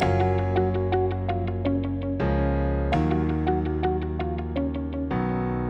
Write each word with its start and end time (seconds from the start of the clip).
Hi, 0.00 0.10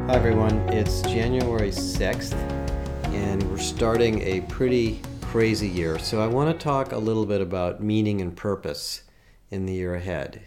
everyone. 0.09 0.59
It's 0.71 1.03
January 1.03 1.71
6th, 1.71 2.35
and 3.13 3.43
we're 3.51 3.59
starting 3.59 4.21
a 4.23 4.41
pretty 4.43 5.01
crazy 5.21 5.69
year. 5.69 5.99
So, 5.99 6.21
I 6.21 6.27
want 6.27 6.51
to 6.51 6.65
talk 6.65 6.93
a 6.93 6.99
little 6.99 7.25
bit 7.27 7.41
about 7.41 7.81
meaning 7.83 8.21
and 8.21 8.37
purpose 8.37 9.03
in 9.51 9.67
the 9.67 9.75
year 9.75 9.95
ahead, 9.95 10.43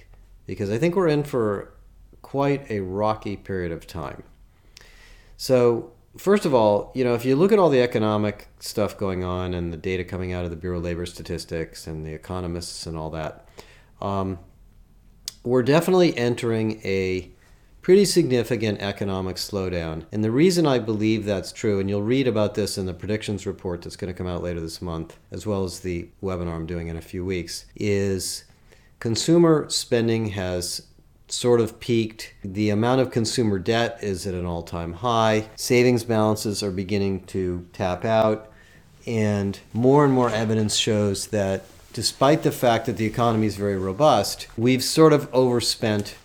because 0.46 0.70
I 0.70 0.78
think 0.78 0.96
we're 0.96 1.08
in 1.08 1.24
for 1.24 1.74
quite 2.22 2.70
a 2.70 2.82
rocky 2.82 3.38
period 3.38 3.72
of 3.72 3.88
time. 3.88 4.24
So, 5.38 5.94
first 6.18 6.46
of 6.46 6.54
all, 6.54 6.92
you 6.94 7.06
know, 7.06 7.14
if 7.14 7.24
you 7.24 7.38
look 7.38 7.54
at 7.54 7.60
all 7.60 7.70
the 7.70 7.82
economic 7.82 8.50
stuff 8.60 8.98
going 8.98 9.24
on 9.24 9.54
and 9.54 9.72
the 9.72 9.78
data 9.78 10.04
coming 10.04 10.34
out 10.34 10.44
of 10.44 10.50
the 10.50 10.58
Bureau 10.58 10.80
of 10.80 10.84
Labor 10.84 11.06
Statistics 11.06 11.88
and 11.88 12.06
the 12.06 12.14
economists 12.14 12.86
and 12.86 12.98
all 12.98 13.10
that, 13.12 13.46
um, 14.02 14.40
we're 15.44 15.64
definitely 15.64 16.18
entering 16.18 16.82
a 16.84 17.32
pretty 17.82 18.06
significant 18.06 18.82
economic 18.82 19.38
slowdown. 19.38 20.06
And 20.12 20.24
the 20.24 20.32
reason 20.32 20.68
I 20.68 20.80
believe 20.80 21.26
that's 21.26 21.52
true, 21.52 21.80
and 21.80 21.90
you'll 21.90 22.04
read 22.04 22.28
about 22.28 22.56
this 22.56 22.78
in 22.78 22.86
the 22.86 22.94
predictions 22.94 23.46
report 23.46 23.82
that's 23.82 23.96
going 23.96 24.14
to 24.14 24.18
come 24.18 24.28
out 24.28 24.44
later 24.44 24.60
this 24.60 24.82
month, 24.82 25.18
as 25.32 25.48
well 25.48 25.64
as 25.64 25.80
the 25.80 26.10
webinar 26.22 26.56
I'm 26.56 26.66
doing 26.66 26.88
in 26.88 26.98
a 26.98 27.02
few 27.02 27.24
weeks, 27.26 27.66
is 27.76 28.44
consumer 29.00 29.70
spending 29.70 30.30
has 30.30 30.88
sort 31.30 31.62
of 31.62 31.80
peaked. 31.80 32.34
The 32.44 32.70
amount 32.70 33.02
of 33.02 33.12
consumer 33.12 33.60
debt 33.60 34.00
is 34.02 34.28
at 34.28 34.34
an 34.34 34.46
all 34.46 34.64
time 34.64 34.94
high. 34.94 35.48
Savings 35.56 36.04
balances 36.04 36.62
are 36.62 36.72
beginning 36.72 37.24
to 37.28 37.68
tap 37.74 38.04
out. 38.04 38.52
And 39.08 39.60
more 39.74 40.04
and 40.04 40.14
more 40.14 40.30
evidence 40.30 40.76
shows 40.76 41.28
that 41.28 41.64
despite 41.94 42.44
the 42.44 42.52
fact 42.52 42.86
that 42.86 42.98
the 42.98 43.06
economy 43.06 43.48
is 43.48 43.56
very 43.56 43.78
robust, 43.78 44.48
we've 44.58 44.84
sort 44.84 45.14
of 45.14 45.34
overspent 45.34 46.16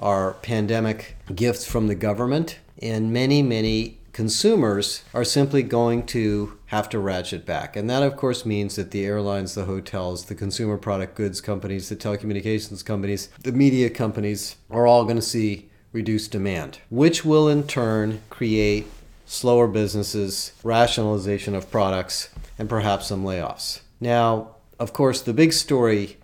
our 0.00 0.34
pandemic 0.34 1.16
gifts 1.34 1.66
from 1.66 1.86
the 1.86 1.94
government, 1.94 2.58
and 2.82 3.12
many, 3.12 3.42
many 3.42 3.98
consumers 4.12 5.02
are 5.12 5.24
simply 5.24 5.62
going 5.62 6.06
to 6.06 6.58
have 6.66 6.88
to 6.88 6.98
ratchet 6.98 7.44
back. 7.44 7.76
And 7.76 7.90
that, 7.90 8.02
of 8.02 8.16
course, 8.16 8.46
means 8.46 8.76
that 8.76 8.90
the 8.90 9.04
airlines, 9.04 9.54
the 9.54 9.64
hotels, 9.64 10.26
the 10.26 10.34
consumer 10.34 10.78
product 10.78 11.16
goods 11.16 11.40
companies, 11.40 11.88
the 11.88 11.96
telecommunications 11.96 12.84
companies, 12.84 13.28
the 13.42 13.52
media 13.52 13.90
companies 13.90 14.56
are 14.70 14.86
all 14.86 15.04
going 15.04 15.16
to 15.16 15.22
see 15.22 15.68
reduced 15.92 16.32
demand, 16.32 16.78
which 16.90 17.24
will 17.24 17.48
in 17.48 17.64
turn 17.64 18.20
create 18.30 18.86
slower 19.26 19.66
businesses, 19.66 20.52
rationalization 20.62 21.54
of 21.54 21.70
products, 21.70 22.28
and 22.58 22.68
perhaps 22.68 23.06
some 23.06 23.24
layoffs. 23.24 23.80
Now, 24.00 24.54
of 24.78 24.92
course, 24.92 25.20
the 25.20 25.32
big 25.32 25.52
story 25.52 26.16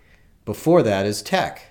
before 0.45 0.83
that 0.83 1.05
is 1.05 1.21
tech. 1.21 1.63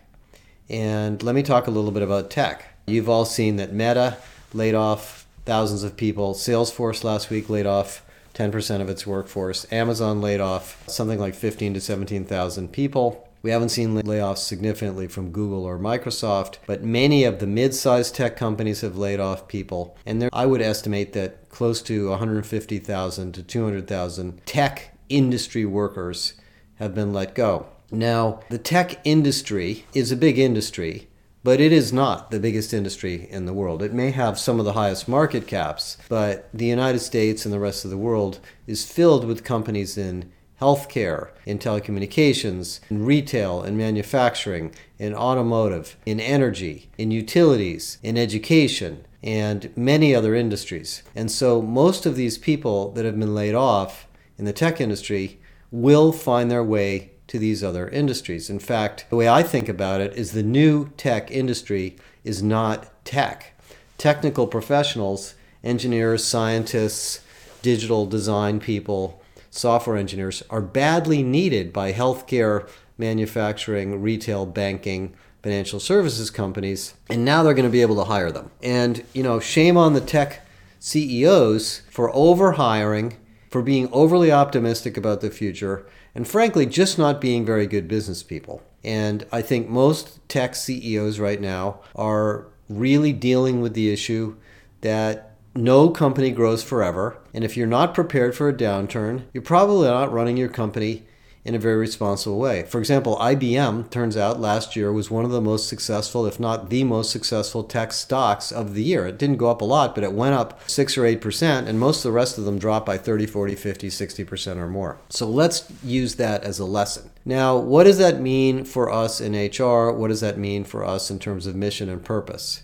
And 0.69 1.23
let 1.23 1.35
me 1.35 1.43
talk 1.43 1.67
a 1.67 1.71
little 1.71 1.91
bit 1.91 2.03
about 2.03 2.31
tech. 2.31 2.65
You've 2.87 3.09
all 3.09 3.25
seen 3.25 3.57
that 3.57 3.73
Meta 3.73 4.19
laid 4.55 4.75
off 4.75 5.27
thousands 5.45 5.83
of 5.83 5.97
people. 5.97 6.35
Salesforce 6.35 7.03
last 7.05 7.31
week 7.31 7.49
laid 7.49 7.67
off 7.67 8.05
10% 8.35 8.81
of 8.81 8.89
its 8.89 9.07
workforce. 9.07 9.67
Amazon 9.73 10.21
laid 10.21 10.41
off 10.41 10.83
something 10.89 11.19
like 11.19 11.35
15 11.35 11.75
to 11.75 11.81
17,000 11.81 12.73
people. 12.73 13.27
We 13.43 13.51
haven't 13.51 13.71
seen 13.71 13.95
layoffs 13.95 14.39
significantly 14.39 15.09
from 15.09 15.33
Google 15.33 15.65
or 15.65 15.79
Microsoft, 15.79 16.59
but 16.67 16.85
many 16.85 17.25
of 17.25 17.39
the 17.39 17.47
mid-sized 17.47 18.15
tech 18.15 18.37
companies 18.37 18.83
have 18.83 18.99
laid 18.99 19.19
off 19.19 19.49
people. 19.49 19.97
And 20.05 20.21
there, 20.21 20.31
I 20.33 20.45
would 20.45 20.61
estimate 20.61 21.15
that 21.15 21.49
close 21.49 21.81
to 21.83 22.11
150,000 22.11 23.33
to 23.33 23.43
200,000 23.43 24.47
tech 24.47 24.95
industry 25.09 25.65
workers 25.65 26.35
have 26.81 26.95
been 26.95 27.13
let 27.13 27.35
go. 27.35 27.67
Now, 27.93 28.41
the 28.49 28.59
tech 28.59 29.01
industry 29.05 29.85
is 29.95 30.11
a 30.11 30.17
big 30.17 30.39
industry, 30.39 31.09
but 31.45 31.61
it 31.61 31.73
is 31.73 31.93
not 31.93 32.31
the 32.31 32.41
biggest 32.41 32.73
industry 32.75 33.29
in 33.31 33.47
the 33.47 33.53
world. 33.53 33.83
It 33.83 33.93
may 33.93 34.11
have 34.11 34.39
some 34.39 34.59
of 34.59 34.65
the 34.65 34.73
highest 34.73 35.09
market 35.09 35.47
caps, 35.47 35.97
but 36.09 36.49
the 36.53 36.67
United 36.67 37.01
States 37.01 37.45
and 37.45 37.55
the 37.55 37.61
rest 37.61 37.85
of 37.85 37.91
the 37.91 37.99
world 37.99 38.41
is 38.67 38.91
filled 38.91 39.25
with 39.25 39.45
companies 39.45 39.97
in 39.97 40.33
healthcare, 40.61 41.31
in 41.47 41.59
telecommunications, 41.59 42.81
in 42.91 43.05
retail, 43.05 43.63
in 43.63 43.77
manufacturing, 43.77 44.73
in 44.99 45.15
automotive, 45.15 45.97
in 46.05 46.21
energy, 46.21 46.91
in 46.99 47.11
utilities, 47.11 47.99
in 48.03 48.19
education, 48.19 49.07
and 49.23 49.75
many 49.77 50.15
other 50.15 50.35
industries. 50.35 51.03
And 51.15 51.31
so 51.31 51.61
most 51.63 52.07
of 52.07 52.17
these 52.17 52.39
people 52.39 52.93
that 52.93 53.05
have 53.05 53.19
been 53.19 53.35
laid 53.35 53.55
off 53.55 54.07
in 54.39 54.45
the 54.45 54.53
tech 54.53 54.81
industry 54.81 55.41
will 55.71 56.13
find 56.13 56.51
their 56.51 56.65
way 56.65 57.13
to 57.29 57.39
these 57.39 57.63
other 57.63 57.89
industries. 57.89 58.51
In 58.51 58.59
fact, 58.59 59.07
the 59.09 59.17
way 59.17 59.29
I 59.29 59.43
think 59.43 59.69
about 59.69 60.01
it 60.01 60.15
is 60.15 60.33
the 60.33 60.43
new 60.43 60.89
tech 60.97 61.31
industry 61.31 61.97
is 62.25 62.43
not 62.43 63.05
tech. 63.05 63.55
Technical 63.99 64.47
professionals, 64.47 65.35
engineers, 65.63 66.25
scientists, 66.25 67.21
digital 67.63 68.07
design 68.07 68.59
people, 68.59 69.23
software 69.51 69.97
engineers 69.97 70.43
are 70.51 70.61
badly 70.61 71.23
needed 71.23 71.73
by 71.73 71.93
healthcare, 71.93 72.69
manufacturing, 72.99 74.03
retail, 74.03 74.47
banking, 74.47 75.15
financial 75.43 75.81
services 75.81 76.31
companies, 76.31 76.95
and 77.09 77.25
now 77.25 77.43
they're 77.43 77.55
going 77.55 77.65
to 77.65 77.71
be 77.71 77.83
able 77.83 77.97
to 77.97 78.05
hire 78.05 78.31
them. 78.31 78.51
And, 78.63 79.05
you 79.13 79.23
know, 79.23 79.41
shame 79.41 79.77
on 79.77 79.95
the 79.95 80.01
tech 80.01 80.47
CEOs 80.81 81.83
for 81.91 82.13
overhiring, 82.13 83.15
for 83.51 83.63
being 83.63 83.89
overly 83.93 84.31
optimistic 84.31 84.97
about 84.97 85.21
the 85.21 85.31
future, 85.31 85.87
and 86.15 86.27
frankly, 86.27 86.67
just 86.67 86.99
not 86.99 87.21
being 87.21 87.45
very 87.45 87.67
good 87.67 87.89
business 87.89 88.23
people. 88.23 88.63
And 88.83 89.27
I 89.31 89.43
think 89.43 89.69
most 89.69 90.27
tech 90.29 90.55
CEOs 90.55 91.19
right 91.19 91.41
now 91.41 91.81
are 91.95 92.47
really 92.69 93.13
dealing 93.13 93.61
with 93.61 93.75
the 93.75 93.93
issue 93.93 94.37
that 94.81 95.37
no 95.55 95.91
company 95.91 96.31
grows 96.31 96.63
forever. 96.63 97.19
And 97.35 97.45
if 97.45 97.57
you're 97.57 97.67
not 97.67 97.95
prepared 97.95 98.35
for 98.35 98.49
a 98.49 98.55
downturn, 98.55 99.25
you're 99.33 99.43
probably 99.43 99.89
not 99.89 100.13
running 100.13 100.37
your 100.37 100.49
company 100.49 101.05
in 101.45 101.55
a 101.55 101.59
very 101.59 101.77
responsible 101.77 102.39
way. 102.39 102.65
For 102.65 102.79
example, 102.79 103.17
IBM 103.17 103.91
turns 103.91 104.17
out 104.17 104.41
last 104.41 104.77
year 104.77 104.93
was 104.93 105.11
one 105.11 105.25
of 105.25 105.31
the 105.31 105.41
most 105.41 105.69
successful, 105.69 106.27
if 106.27 106.39
not 106.39 106.69
the 106.69 106.85
most 106.85 107.11
successful 107.11 107.65
tech 107.65 107.93
stocks 107.93 108.53
of 108.53 108.75
the 108.75 108.83
year. 108.83 109.07
It 109.07 109.19
didn't 109.19 109.39
go 109.39 109.51
up 109.51 109.63
a 109.63 109.65
lot, 109.65 109.95
but 109.95 110.05
it 110.05 110.13
went 110.13 110.35
up 110.35 110.69
6 110.69 110.99
or 110.99 111.03
8%, 111.03 111.67
and 111.67 111.81
most 111.81 111.99
of 111.99 112.03
the 112.11 112.17
rest 112.17 112.37
of 112.37 112.45
them 112.45 112.59
dropped 112.59 112.85
by 112.85 112.99
30, 112.99 113.27
40, 113.27 113.55
50, 113.55 113.89
60% 113.89 114.57
or 114.57 114.69
more. 114.69 114.99
So 115.09 115.29
let's 115.29 115.71
use 115.83 116.17
that 116.17 116.45
as 116.45 116.59
a 116.59 116.67
lesson. 116.67 117.11
Now, 117.25 117.57
what 117.57 117.85
does 117.85 117.99
that 117.99 118.21
mean 118.21 118.65
for 118.65 118.91
us 118.91 119.21
in 119.21 119.33
HR? 119.33 119.93
What 119.93 120.09
does 120.09 120.21
that 120.21 120.39
mean 120.39 120.65
for 120.65 120.85
us 120.85 121.11
in 121.11 121.19
terms 121.19 121.47
of 121.47 121.55
mission 121.55 121.89
and 121.89 122.05
purpose? 122.05 122.63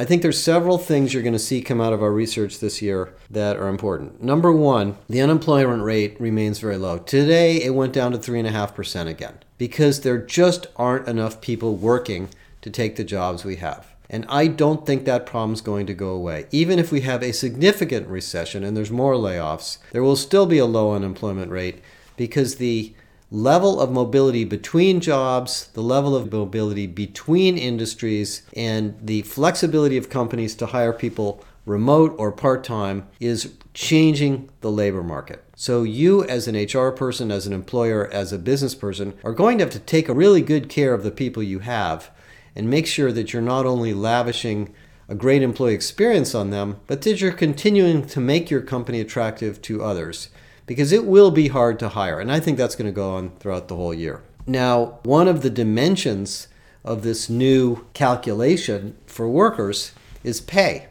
I 0.00 0.06
think 0.06 0.22
there's 0.22 0.42
several 0.42 0.78
things 0.78 1.12
you're 1.12 1.22
going 1.22 1.34
to 1.34 1.38
see 1.38 1.60
come 1.60 1.78
out 1.78 1.92
of 1.92 2.02
our 2.02 2.10
research 2.10 2.58
this 2.58 2.80
year 2.80 3.12
that 3.28 3.58
are 3.58 3.68
important. 3.68 4.22
Number 4.22 4.50
one, 4.50 4.96
the 5.10 5.20
unemployment 5.20 5.82
rate 5.82 6.18
remains 6.18 6.58
very 6.58 6.78
low. 6.78 6.96
Today, 6.96 7.62
it 7.62 7.74
went 7.74 7.92
down 7.92 8.12
to 8.12 8.18
3.5% 8.18 9.08
again 9.08 9.34
because 9.58 10.00
there 10.00 10.16
just 10.16 10.68
aren't 10.76 11.06
enough 11.06 11.42
people 11.42 11.76
working 11.76 12.30
to 12.62 12.70
take 12.70 12.96
the 12.96 13.04
jobs 13.04 13.44
we 13.44 13.56
have. 13.56 13.88
And 14.08 14.24
I 14.30 14.46
don't 14.46 14.86
think 14.86 15.04
that 15.04 15.26
problem's 15.26 15.60
going 15.60 15.84
to 15.84 15.92
go 15.92 16.08
away. 16.08 16.46
Even 16.50 16.78
if 16.78 16.90
we 16.90 17.02
have 17.02 17.22
a 17.22 17.32
significant 17.32 18.08
recession 18.08 18.64
and 18.64 18.74
there's 18.74 18.90
more 18.90 19.16
layoffs, 19.16 19.76
there 19.92 20.02
will 20.02 20.16
still 20.16 20.46
be 20.46 20.56
a 20.56 20.64
low 20.64 20.94
unemployment 20.94 21.50
rate 21.50 21.82
because 22.16 22.54
the 22.54 22.94
level 23.30 23.80
of 23.80 23.90
mobility 23.90 24.44
between 24.44 25.00
jobs, 25.00 25.68
the 25.74 25.82
level 25.82 26.16
of 26.16 26.32
mobility 26.32 26.86
between 26.86 27.56
industries, 27.56 28.42
and 28.56 28.96
the 29.00 29.22
flexibility 29.22 29.96
of 29.96 30.10
companies 30.10 30.54
to 30.56 30.66
hire 30.66 30.92
people 30.92 31.44
remote 31.66 32.14
or 32.18 32.32
part 32.32 32.64
time 32.64 33.06
is 33.20 33.54
changing 33.74 34.48
the 34.60 34.70
labor 34.70 35.02
market. 35.02 35.44
So, 35.54 35.82
you 35.82 36.24
as 36.24 36.48
an 36.48 36.56
HR 36.56 36.90
person, 36.90 37.30
as 37.30 37.46
an 37.46 37.52
employer, 37.52 38.08
as 38.08 38.32
a 38.32 38.38
business 38.38 38.74
person, 38.74 39.14
are 39.22 39.32
going 39.32 39.58
to 39.58 39.64
have 39.64 39.72
to 39.74 39.78
take 39.78 40.08
a 40.08 40.14
really 40.14 40.42
good 40.42 40.68
care 40.68 40.94
of 40.94 41.04
the 41.04 41.10
people 41.10 41.42
you 41.42 41.60
have 41.60 42.10
and 42.56 42.68
make 42.68 42.86
sure 42.86 43.12
that 43.12 43.32
you're 43.32 43.42
not 43.42 43.66
only 43.66 43.94
lavishing 43.94 44.74
a 45.08 45.14
great 45.14 45.42
employee 45.42 45.74
experience 45.74 46.34
on 46.34 46.50
them, 46.50 46.80
but 46.86 47.02
that 47.02 47.20
you're 47.20 47.32
continuing 47.32 48.06
to 48.06 48.20
make 48.20 48.50
your 48.50 48.60
company 48.60 49.00
attractive 49.00 49.60
to 49.62 49.84
others 49.84 50.30
because 50.70 50.92
it 50.92 51.04
will 51.04 51.32
be 51.32 51.48
hard 51.48 51.80
to 51.80 51.88
hire. 51.88 52.20
And 52.20 52.30
I 52.30 52.38
think 52.38 52.56
that's 52.56 52.76
going 52.76 52.86
to 52.86 52.94
go 52.94 53.16
on 53.16 53.30
throughout 53.40 53.66
the 53.66 53.74
whole 53.74 53.92
year. 53.92 54.22
Now, 54.46 55.00
one 55.02 55.26
of 55.26 55.42
the 55.42 55.50
dimensions 55.50 56.46
of 56.84 57.02
this 57.02 57.28
new 57.28 57.86
calculation 57.92 58.96
for 59.04 59.28
workers 59.28 59.90
is 60.22 60.40
pay. 60.40 60.86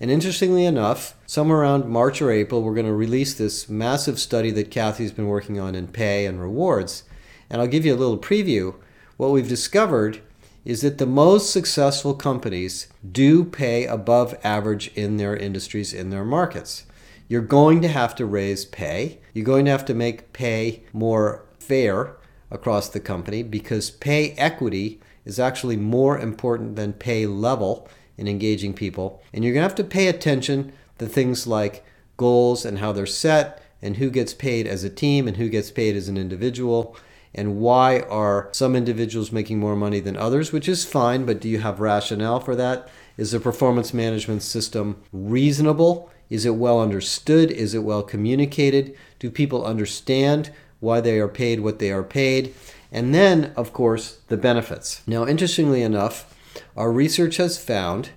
And 0.00 0.10
interestingly 0.10 0.64
enough, 0.64 1.14
somewhere 1.26 1.58
around 1.58 1.88
March 1.88 2.20
or 2.20 2.32
April, 2.32 2.64
we're 2.64 2.74
going 2.74 2.86
to 2.86 2.92
release 2.92 3.32
this 3.32 3.68
massive 3.68 4.18
study 4.18 4.50
that 4.50 4.72
Kathy's 4.72 5.12
been 5.12 5.28
working 5.28 5.60
on 5.60 5.76
in 5.76 5.86
pay 5.86 6.26
and 6.26 6.40
rewards. 6.40 7.04
And 7.48 7.62
I'll 7.62 7.68
give 7.68 7.86
you 7.86 7.94
a 7.94 8.02
little 8.02 8.18
preview. 8.18 8.74
What 9.16 9.30
we've 9.30 9.48
discovered 9.48 10.22
is 10.64 10.80
that 10.80 10.98
the 10.98 11.06
most 11.06 11.52
successful 11.52 12.14
companies 12.14 12.88
do 13.08 13.44
pay 13.44 13.86
above 13.86 14.36
average 14.42 14.88
in 14.96 15.18
their 15.18 15.36
industries, 15.36 15.94
in 15.94 16.10
their 16.10 16.24
markets. 16.24 16.84
You're 17.30 17.42
going 17.42 17.80
to 17.82 17.88
have 17.88 18.16
to 18.16 18.26
raise 18.26 18.64
pay. 18.64 19.20
You're 19.34 19.44
going 19.44 19.66
to 19.66 19.70
have 19.70 19.84
to 19.84 19.94
make 19.94 20.32
pay 20.32 20.82
more 20.92 21.44
fair 21.60 22.16
across 22.50 22.88
the 22.88 22.98
company 22.98 23.44
because 23.44 23.88
pay 23.88 24.32
equity 24.32 25.00
is 25.24 25.38
actually 25.38 25.76
more 25.76 26.18
important 26.18 26.74
than 26.74 26.92
pay 26.92 27.26
level 27.26 27.88
in 28.18 28.26
engaging 28.26 28.74
people. 28.74 29.22
And 29.32 29.44
you're 29.44 29.54
going 29.54 29.62
to 29.62 29.68
have 29.68 29.76
to 29.76 29.84
pay 29.84 30.08
attention 30.08 30.72
to 30.98 31.06
things 31.06 31.46
like 31.46 31.84
goals 32.16 32.64
and 32.64 32.80
how 32.80 32.90
they're 32.90 33.06
set 33.06 33.62
and 33.80 33.98
who 33.98 34.10
gets 34.10 34.34
paid 34.34 34.66
as 34.66 34.82
a 34.82 34.90
team 34.90 35.28
and 35.28 35.36
who 35.36 35.48
gets 35.48 35.70
paid 35.70 35.94
as 35.94 36.08
an 36.08 36.16
individual 36.16 36.96
and 37.32 37.60
why 37.60 38.00
are 38.00 38.48
some 38.50 38.74
individuals 38.74 39.30
making 39.30 39.60
more 39.60 39.76
money 39.76 40.00
than 40.00 40.16
others, 40.16 40.50
which 40.50 40.68
is 40.68 40.84
fine, 40.84 41.24
but 41.26 41.40
do 41.40 41.48
you 41.48 41.60
have 41.60 41.78
rationale 41.78 42.40
for 42.40 42.56
that? 42.56 42.88
Is 43.16 43.30
the 43.30 43.38
performance 43.38 43.94
management 43.94 44.42
system 44.42 45.00
reasonable? 45.12 46.10
Is 46.30 46.46
it 46.46 46.54
well 46.54 46.80
understood? 46.80 47.50
Is 47.50 47.74
it 47.74 47.82
well 47.82 48.02
communicated? 48.02 48.96
Do 49.18 49.30
people 49.30 49.66
understand 49.66 50.52
why 50.78 51.00
they 51.00 51.18
are 51.18 51.28
paid 51.28 51.60
what 51.60 51.80
they 51.80 51.90
are 51.90 52.04
paid? 52.04 52.54
And 52.92 53.14
then, 53.14 53.52
of 53.56 53.72
course, 53.72 54.20
the 54.28 54.36
benefits. 54.36 55.02
Now, 55.06 55.26
interestingly 55.26 55.82
enough, 55.82 56.34
our 56.76 56.90
research 56.90 57.36
has 57.36 57.62
found 57.62 58.10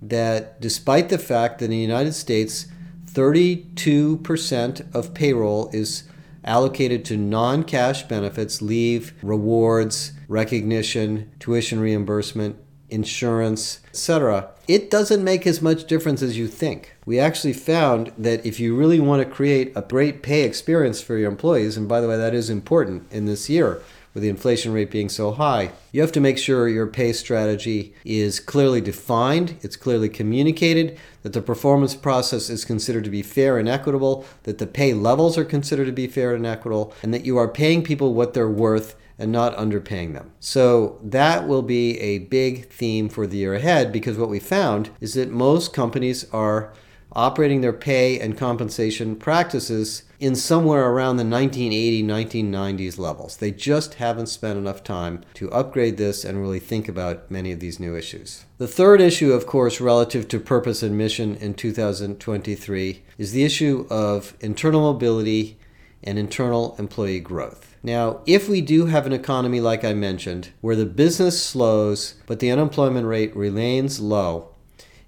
that 0.00 0.60
despite 0.60 1.08
the 1.08 1.18
fact 1.18 1.58
that 1.58 1.66
in 1.66 1.70
the 1.70 1.76
United 1.76 2.14
States, 2.14 2.66
32% 3.06 4.94
of 4.94 5.14
payroll 5.14 5.70
is 5.72 6.04
allocated 6.44 7.04
to 7.06 7.16
non 7.16 7.64
cash 7.64 8.04
benefits, 8.04 8.62
leave, 8.62 9.12
rewards, 9.22 10.12
recognition, 10.28 11.30
tuition 11.38 11.80
reimbursement, 11.80 12.56
insurance, 12.90 13.80
etc., 13.88 14.50
it 14.66 14.90
doesn't 14.90 15.24
make 15.24 15.46
as 15.46 15.62
much 15.62 15.86
difference 15.86 16.20
as 16.20 16.36
you 16.36 16.46
think. 16.46 16.94
We 17.06 17.18
actually 17.18 17.54
found 17.54 18.12
that 18.18 18.44
if 18.44 18.60
you 18.60 18.76
really 18.76 19.00
want 19.00 19.22
to 19.22 19.34
create 19.34 19.72
a 19.74 19.82
great 19.82 20.22
pay 20.22 20.42
experience 20.42 21.00
for 21.00 21.16
your 21.16 21.30
employees, 21.30 21.76
and 21.76 21.88
by 21.88 22.00
the 22.00 22.08
way, 22.08 22.16
that 22.16 22.34
is 22.34 22.50
important 22.50 23.10
in 23.10 23.24
this 23.24 23.48
year 23.48 23.82
with 24.14 24.22
the 24.22 24.28
inflation 24.28 24.72
rate 24.72 24.90
being 24.90 25.08
so 25.08 25.32
high, 25.32 25.70
you 25.92 26.00
have 26.00 26.12
to 26.12 26.20
make 26.20 26.36
sure 26.36 26.68
your 26.68 26.86
pay 26.86 27.12
strategy 27.12 27.94
is 28.04 28.40
clearly 28.40 28.80
defined, 28.80 29.56
it's 29.62 29.76
clearly 29.76 30.08
communicated, 30.08 30.98
that 31.22 31.32
the 31.32 31.42
performance 31.42 31.94
process 31.94 32.50
is 32.50 32.64
considered 32.64 33.04
to 33.04 33.10
be 33.10 33.22
fair 33.22 33.58
and 33.58 33.68
equitable, 33.68 34.24
that 34.42 34.58
the 34.58 34.66
pay 34.66 34.92
levels 34.92 35.38
are 35.38 35.44
considered 35.44 35.86
to 35.86 35.92
be 35.92 36.06
fair 36.06 36.34
and 36.34 36.46
equitable, 36.46 36.92
and 37.02 37.14
that 37.14 37.24
you 37.24 37.36
are 37.36 37.48
paying 37.48 37.82
people 37.82 38.12
what 38.12 38.34
they're 38.34 38.48
worth 38.48 38.96
and 39.18 39.32
not 39.32 39.56
underpaying 39.56 40.14
them. 40.14 40.32
So 40.40 40.98
that 41.02 41.48
will 41.48 41.62
be 41.62 41.98
a 42.00 42.20
big 42.20 42.68
theme 42.70 43.08
for 43.08 43.26
the 43.26 43.38
year 43.38 43.54
ahead 43.54 43.92
because 43.92 44.16
what 44.16 44.28
we 44.28 44.38
found 44.38 44.90
is 45.00 45.14
that 45.14 45.30
most 45.30 45.72
companies 45.72 46.30
are 46.32 46.72
operating 47.12 47.60
their 47.60 47.72
pay 47.72 48.20
and 48.20 48.36
compensation 48.36 49.16
practices 49.16 50.04
in 50.20 50.34
somewhere 50.34 50.90
around 50.90 51.16
the 51.16 51.24
1980 51.24 52.02
1990s 52.02 52.98
levels. 52.98 53.36
They 53.36 53.50
just 53.50 53.94
haven't 53.94 54.26
spent 54.26 54.58
enough 54.58 54.84
time 54.84 55.24
to 55.34 55.50
upgrade 55.50 55.96
this 55.96 56.24
and 56.24 56.40
really 56.40 56.58
think 56.58 56.88
about 56.88 57.30
many 57.30 57.52
of 57.52 57.60
these 57.60 57.80
new 57.80 57.96
issues. 57.96 58.44
The 58.58 58.68
third 58.68 59.00
issue, 59.00 59.32
of 59.32 59.46
course, 59.46 59.80
relative 59.80 60.28
to 60.28 60.40
purpose 60.40 60.82
and 60.82 60.98
mission 60.98 61.36
in 61.36 61.54
2023 61.54 63.02
is 63.16 63.32
the 63.32 63.44
issue 63.44 63.86
of 63.90 64.36
internal 64.40 64.80
mobility 64.92 65.57
and 66.02 66.18
internal 66.18 66.76
employee 66.78 67.20
growth. 67.20 67.76
Now, 67.82 68.20
if 68.26 68.48
we 68.48 68.60
do 68.60 68.86
have 68.86 69.06
an 69.06 69.12
economy 69.12 69.60
like 69.60 69.84
I 69.84 69.94
mentioned, 69.94 70.50
where 70.60 70.76
the 70.76 70.86
business 70.86 71.44
slows 71.44 72.14
but 72.26 72.40
the 72.40 72.50
unemployment 72.50 73.06
rate 73.06 73.34
remains 73.36 74.00
low, 74.00 74.54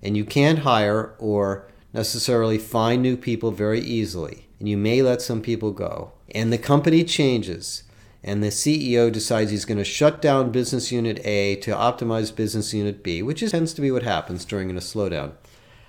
and 0.03 0.17
you 0.17 0.25
can't 0.25 0.61
hire 0.61 1.15
or 1.19 1.69
necessarily 1.93 2.59
find 2.59 3.03
new 3.03 3.17
people 3.17 3.51
very 3.51 3.81
easily, 3.81 4.47
and 4.59 4.69
you 4.69 4.77
may 4.77 5.03
let 5.03 5.21
some 5.21 5.43
people 5.43 5.73
go. 5.73 6.13
And 6.35 6.53
the 6.53 6.59
company 6.59 7.03
changes, 7.05 7.83
and 8.23 8.43
the 8.43 8.49
CEO 8.49 9.11
decides 9.11 9.51
he's 9.51 9.65
going 9.65 9.79
to 9.79 9.85
shut 9.85 10.23
down 10.23 10.53
business 10.53 10.93
unit 10.93 11.21
A 11.25 11.57
to 11.57 11.73
optimize 11.73 12.35
business 12.35 12.73
unit 12.73 13.03
B, 13.03 13.23
which 13.23 13.49
tends 13.51 13.75
to 13.75 13.81
be 13.81 13.91
what 13.91 14.03
happens 14.03 14.45
during 14.45 14.71
a 14.71 14.75
slowdown. 14.75 15.33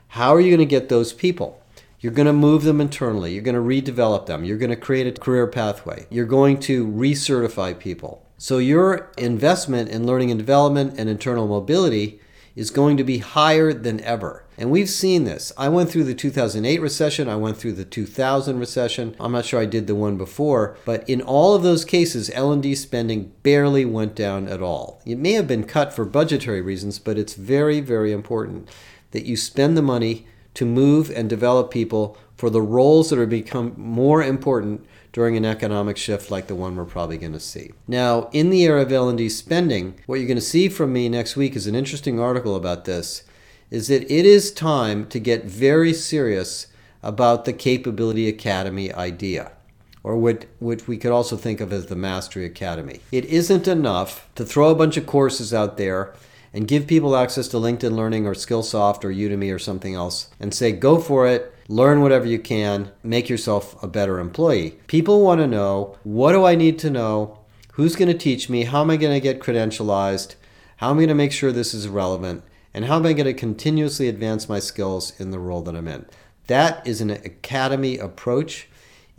How 0.09 0.33
are 0.33 0.41
you 0.41 0.49
going 0.49 0.59
to 0.59 0.65
get 0.65 0.89
those 0.89 1.13
people? 1.13 1.60
You're 2.01 2.11
going 2.11 2.25
to 2.25 2.33
move 2.33 2.63
them 2.63 2.81
internally. 2.81 3.31
You're 3.31 3.43
going 3.43 3.55
to 3.55 3.61
redevelop 3.61 4.25
them. 4.25 4.43
You're 4.43 4.57
going 4.57 4.71
to 4.71 4.75
create 4.75 5.05
a 5.05 5.21
career 5.21 5.45
pathway. 5.45 6.07
You're 6.09 6.25
going 6.25 6.59
to 6.61 6.87
recertify 6.87 7.77
people. 7.77 8.25
So 8.39 8.57
your 8.57 9.11
investment 9.19 9.89
in 9.89 10.07
learning 10.07 10.31
and 10.31 10.39
development 10.39 10.95
and 10.97 11.07
internal 11.07 11.47
mobility 11.47 12.19
is 12.55 12.71
going 12.71 12.97
to 12.97 13.03
be 13.03 13.19
higher 13.19 13.71
than 13.71 14.01
ever. 14.01 14.43
And 14.57 14.71
we've 14.71 14.89
seen 14.89 15.25
this. 15.25 15.51
I 15.59 15.69
went 15.69 15.91
through 15.91 16.05
the 16.05 16.15
2008 16.15 16.81
recession, 16.81 17.29
I 17.29 17.35
went 17.35 17.57
through 17.57 17.73
the 17.73 17.85
2000 17.85 18.59
recession. 18.59 19.15
I'm 19.19 19.31
not 19.31 19.45
sure 19.45 19.61
I 19.61 19.65
did 19.65 19.85
the 19.85 19.95
one 19.95 20.17
before, 20.17 20.77
but 20.85 21.07
in 21.07 21.21
all 21.21 21.53
of 21.53 21.61
those 21.61 21.85
cases 21.85 22.31
L&D 22.33 22.73
spending 22.75 23.31
barely 23.43 23.85
went 23.85 24.15
down 24.15 24.47
at 24.47 24.61
all. 24.61 25.01
It 25.05 25.19
may 25.19 25.33
have 25.33 25.47
been 25.47 25.65
cut 25.65 25.93
for 25.93 26.03
budgetary 26.03 26.61
reasons, 26.61 26.97
but 26.97 27.19
it's 27.19 27.35
very 27.35 27.79
very 27.79 28.11
important 28.11 28.67
that 29.11 29.25
you 29.25 29.37
spend 29.37 29.77
the 29.77 29.81
money 29.81 30.25
to 30.53 30.65
move 30.65 31.09
and 31.09 31.29
develop 31.29 31.71
people 31.71 32.17
for 32.35 32.49
the 32.49 32.61
roles 32.61 33.09
that 33.09 33.19
are 33.19 33.25
become 33.25 33.73
more 33.77 34.23
important 34.23 34.85
during 35.13 35.35
an 35.35 35.45
economic 35.45 35.97
shift 35.97 36.31
like 36.31 36.47
the 36.47 36.55
one 36.55 36.75
we're 36.75 36.85
probably 36.85 37.17
going 37.17 37.33
to 37.33 37.39
see. 37.39 37.71
Now, 37.87 38.29
in 38.31 38.49
the 38.49 38.63
era 38.63 38.81
of 38.81 38.91
L&D 38.91 39.29
spending, 39.29 39.95
what 40.05 40.15
you're 40.15 40.27
going 40.27 40.37
to 40.37 40.41
see 40.41 40.69
from 40.69 40.93
me 40.93 41.09
next 41.09 41.35
week 41.35 41.55
is 41.55 41.67
an 41.67 41.75
interesting 41.75 42.19
article 42.19 42.55
about 42.55 42.85
this 42.85 43.23
is 43.69 43.87
that 43.87 44.03
it 44.11 44.25
is 44.25 44.51
time 44.51 45.07
to 45.07 45.19
get 45.19 45.45
very 45.45 45.93
serious 45.93 46.67
about 47.03 47.45
the 47.45 47.53
capability 47.53 48.27
academy 48.27 48.91
idea 48.93 49.51
or 50.03 50.17
what, 50.17 50.45
what 50.59 50.87
we 50.87 50.97
could 50.97 51.11
also 51.11 51.37
think 51.37 51.61
of 51.61 51.71
as 51.71 51.85
the 51.85 51.95
mastery 51.95 52.45
academy. 52.45 52.99
It 53.11 53.25
isn't 53.25 53.67
enough 53.67 54.27
to 54.35 54.43
throw 54.43 54.69
a 54.69 54.75
bunch 54.75 54.97
of 54.97 55.05
courses 55.05 55.53
out 55.53 55.77
there 55.77 56.13
and 56.53 56.67
give 56.67 56.87
people 56.87 57.15
access 57.15 57.47
to 57.49 57.57
LinkedIn 57.57 57.95
Learning 57.95 58.27
or 58.27 58.33
Skillsoft 58.33 59.03
or 59.03 59.09
Udemy 59.11 59.53
or 59.53 59.59
something 59.59 59.95
else 59.95 60.29
and 60.39 60.53
say, 60.53 60.71
go 60.71 60.99
for 60.99 61.27
it, 61.27 61.53
learn 61.67 62.01
whatever 62.01 62.25
you 62.25 62.39
can, 62.39 62.91
make 63.03 63.29
yourself 63.29 63.81
a 63.81 63.87
better 63.87 64.19
employee. 64.19 64.79
People 64.87 65.21
want 65.23 65.39
to 65.39 65.47
know 65.47 65.97
what 66.03 66.33
do 66.33 66.45
I 66.45 66.55
need 66.55 66.77
to 66.79 66.89
know? 66.89 67.39
Who's 67.73 67.95
going 67.95 68.11
to 68.11 68.17
teach 68.17 68.49
me? 68.49 68.65
How 68.65 68.81
am 68.81 68.89
I 68.89 68.97
going 68.97 69.13
to 69.13 69.21
get 69.21 69.39
credentialized? 69.39 70.35
How 70.77 70.89
am 70.89 70.97
I 70.97 71.01
going 71.01 71.09
to 71.09 71.15
make 71.15 71.31
sure 71.31 71.51
this 71.51 71.73
is 71.73 71.87
relevant? 71.87 72.43
And 72.73 72.85
how 72.85 72.97
am 72.97 73.05
I 73.05 73.13
going 73.13 73.25
to 73.25 73.33
continuously 73.33 74.07
advance 74.07 74.49
my 74.49 74.59
skills 74.59 75.19
in 75.19 75.31
the 75.31 75.39
role 75.39 75.61
that 75.61 75.75
I'm 75.75 75.87
in? 75.87 76.05
That 76.47 76.85
is 76.85 76.99
an 76.99 77.11
academy 77.11 77.97
approach 77.97 78.67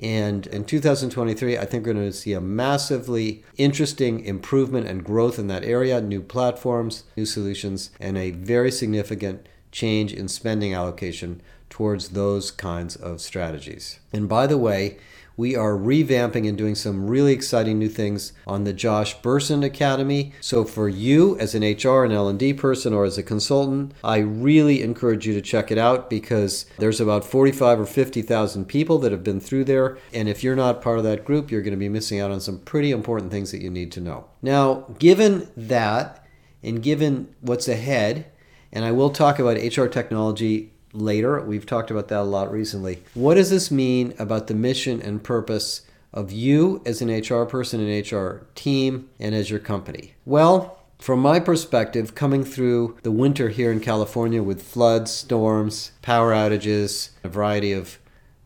and 0.03 0.49
in 0.49 0.65
2023, 0.65 1.57
I 1.57 1.65
think 1.65 1.87
we're 1.87 1.93
going 1.93 2.11
to 2.11 2.13
see 2.13 2.33
a 2.33 2.41
massively 2.41 3.45
interesting 3.57 4.25
improvement 4.25 4.89
and 4.89 5.05
growth 5.05 5.39
in 5.39 5.47
that 5.47 5.65
area, 5.65 6.01
new 6.01 6.21
platforms, 6.21 7.05
new 7.17 7.25
solutions, 7.25 7.91
and 8.01 8.19
a 8.19 8.33
very 8.33 8.73
significant 8.73 9.49
change 9.71 10.13
in 10.13 10.27
spending 10.27 10.75
allocation 10.75 11.41
towards 11.71 12.11
those 12.11 12.51
kinds 12.51 12.97
of 12.97 13.21
strategies. 13.21 14.01
And 14.13 14.29
by 14.29 14.49
the 14.49 14.59
way, 14.59 14.99
we 15.37 15.57
are 15.57 15.73
revamping 15.73 16.49
and 16.49 16.59
doing 16.59 16.75
some 16.75 17.09
really 17.09 17.33
exciting 17.33 17.79
new 17.79 17.89
things 17.89 18.33
on 18.47 18.65
the 18.65 18.73
Josh 18.73 19.21
Bersin 19.21 19.65
Academy. 19.65 20.33
So 20.41 20.65
for 20.65 20.89
you 20.89 21.39
as 21.39 21.55
an 21.55 21.63
HR 21.63 22.05
and 22.05 22.13
L&D 22.13 22.55
person 22.55 22.93
or 22.93 23.05
as 23.05 23.19
a 23.19 23.23
consultant, 23.23 23.93
I 24.05 24.19
really 24.19 24.83
encourage 24.83 25.27
you 25.27 25.35
to 25.35 25.43
check 25.43 25.71
it 25.71 25.79
out 25.79 26.11
because 26.11 26.67
there's 26.79 27.01
about 27.01 27.25
45 27.25 27.81
or 27.81 27.87
50,000 27.87 28.67
people 28.67 28.99
that 28.99 29.13
have 29.13 29.25
been 29.25 29.41
through 29.41 29.65
there 29.65 29.99
and 30.13 30.29
if 30.29 30.43
you're 30.45 30.57
not 30.57 30.83
part 30.83 30.99
of 30.99 31.05
that 31.05 31.25
group, 31.25 31.51
you're 31.51 31.63
going 31.63 31.73
to 31.73 31.77
be 31.77 31.89
missing 31.89 32.21
out 32.21 32.31
on 32.31 32.41
some 32.41 32.59
pretty 32.59 32.91
important 32.91 33.31
things 33.31 33.51
that 33.53 33.63
you 33.63 33.71
need 33.71 33.93
to 33.93 34.01
know. 34.01 34.27
Now, 34.41 34.87
given 34.99 35.49
that 35.57 36.27
and 36.63 36.83
given 36.83 37.35
what's 37.41 37.69
ahead, 37.69 38.27
and 38.73 38.85
I 38.85 38.93
will 38.93 39.11
talk 39.11 39.39
about 39.39 39.57
HR 39.57 39.87
technology 39.87 40.73
later. 40.93 41.41
We've 41.41 41.67
talked 41.67 41.91
about 41.91 42.09
that 42.09 42.21
a 42.21 42.23
lot 42.23 42.53
recently. 42.53 43.03
What 43.15 43.35
does 43.35 43.51
this 43.51 43.71
mean 43.71 44.15
about 44.19 44.47
the 44.47 44.55
mission 44.55 45.01
and 45.01 45.23
purpose 45.23 45.83
of 46.13 46.31
you 46.31 46.83
as 46.85 47.01
an 47.01 47.09
HR 47.09 47.45
person 47.45 47.81
an 47.81 48.03
HR 48.03 48.47
team 48.55 49.09
and 49.19 49.35
as 49.35 49.51
your 49.51 49.61
company? 49.61 50.15
Well, 50.25 50.79
from 50.99 51.21
my 51.21 51.41
perspective, 51.41 52.15
coming 52.15 52.45
through 52.45 52.97
the 53.03 53.11
winter 53.11 53.49
here 53.49 53.73
in 53.73 53.81
California 53.81 54.43
with 54.43 54.63
floods, 54.63 55.11
storms, 55.11 55.91
power 56.01 56.33
outages, 56.33 57.11
a 57.25 57.29
variety 57.29 57.73
of 57.73 57.99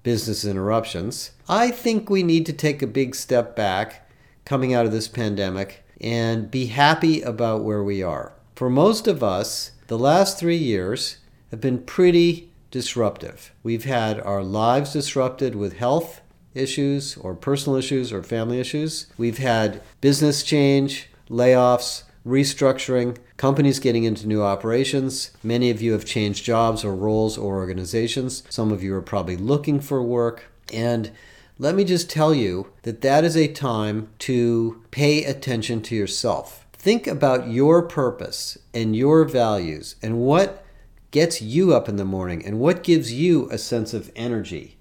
business 0.02 0.44
interruptions, 0.44 1.32
I 1.48 1.70
think 1.70 2.08
we 2.08 2.22
need 2.22 2.46
to 2.46 2.52
take 2.52 2.80
a 2.80 2.86
big 2.86 3.14
step 3.14 3.56
back 3.56 4.08
coming 4.46 4.72
out 4.72 4.86
of 4.86 4.92
this 4.92 5.08
pandemic 5.08 5.84
and 6.00 6.50
be 6.50 6.66
happy 6.66 7.20
about 7.20 7.64
where 7.64 7.82
we 7.82 8.02
are. 8.02 8.32
For 8.54 8.70
most 8.70 9.06
of 9.06 9.22
us, 9.22 9.72
the 9.88 9.98
last 9.98 10.38
three 10.38 10.56
years 10.56 11.18
have 11.50 11.60
been 11.60 11.82
pretty 11.82 12.50
disruptive. 12.70 13.52
We've 13.62 13.84
had 13.84 14.20
our 14.20 14.42
lives 14.42 14.92
disrupted 14.92 15.54
with 15.54 15.78
health 15.78 16.20
issues 16.54 17.16
or 17.16 17.34
personal 17.34 17.78
issues 17.78 18.12
or 18.12 18.22
family 18.22 18.58
issues. 18.58 19.06
We've 19.16 19.38
had 19.38 19.82
business 20.00 20.42
change, 20.42 21.08
layoffs, 21.28 22.04
restructuring, 22.26 23.18
companies 23.36 23.78
getting 23.78 24.04
into 24.04 24.26
new 24.26 24.42
operations. 24.42 25.30
Many 25.42 25.70
of 25.70 25.80
you 25.80 25.92
have 25.92 26.04
changed 26.04 26.44
jobs 26.44 26.84
or 26.84 26.94
roles 26.94 27.38
or 27.38 27.56
organizations. 27.56 28.42
Some 28.48 28.72
of 28.72 28.82
you 28.82 28.94
are 28.94 29.02
probably 29.02 29.36
looking 29.36 29.80
for 29.80 30.02
work. 30.02 30.44
And 30.72 31.12
let 31.58 31.74
me 31.74 31.84
just 31.84 32.10
tell 32.10 32.34
you 32.34 32.72
that 32.82 33.00
that 33.02 33.24
is 33.24 33.36
a 33.36 33.48
time 33.48 34.08
to 34.20 34.82
pay 34.90 35.24
attention 35.24 35.82
to 35.82 35.94
yourself. 35.94 36.66
Think 36.72 37.06
about 37.06 37.48
your 37.48 37.82
purpose 37.82 38.58
and 38.74 38.94
your 38.94 39.24
values 39.24 39.96
and 40.02 40.18
what 40.18 40.65
gets 41.10 41.40
you 41.40 41.74
up 41.74 41.88
in 41.88 41.96
the 41.96 42.04
morning 42.04 42.44
and 42.44 42.58
what 42.58 42.82
gives 42.82 43.12
you 43.12 43.48
a 43.50 43.58
sense 43.58 43.94
of 43.94 44.10
energy 44.16 44.76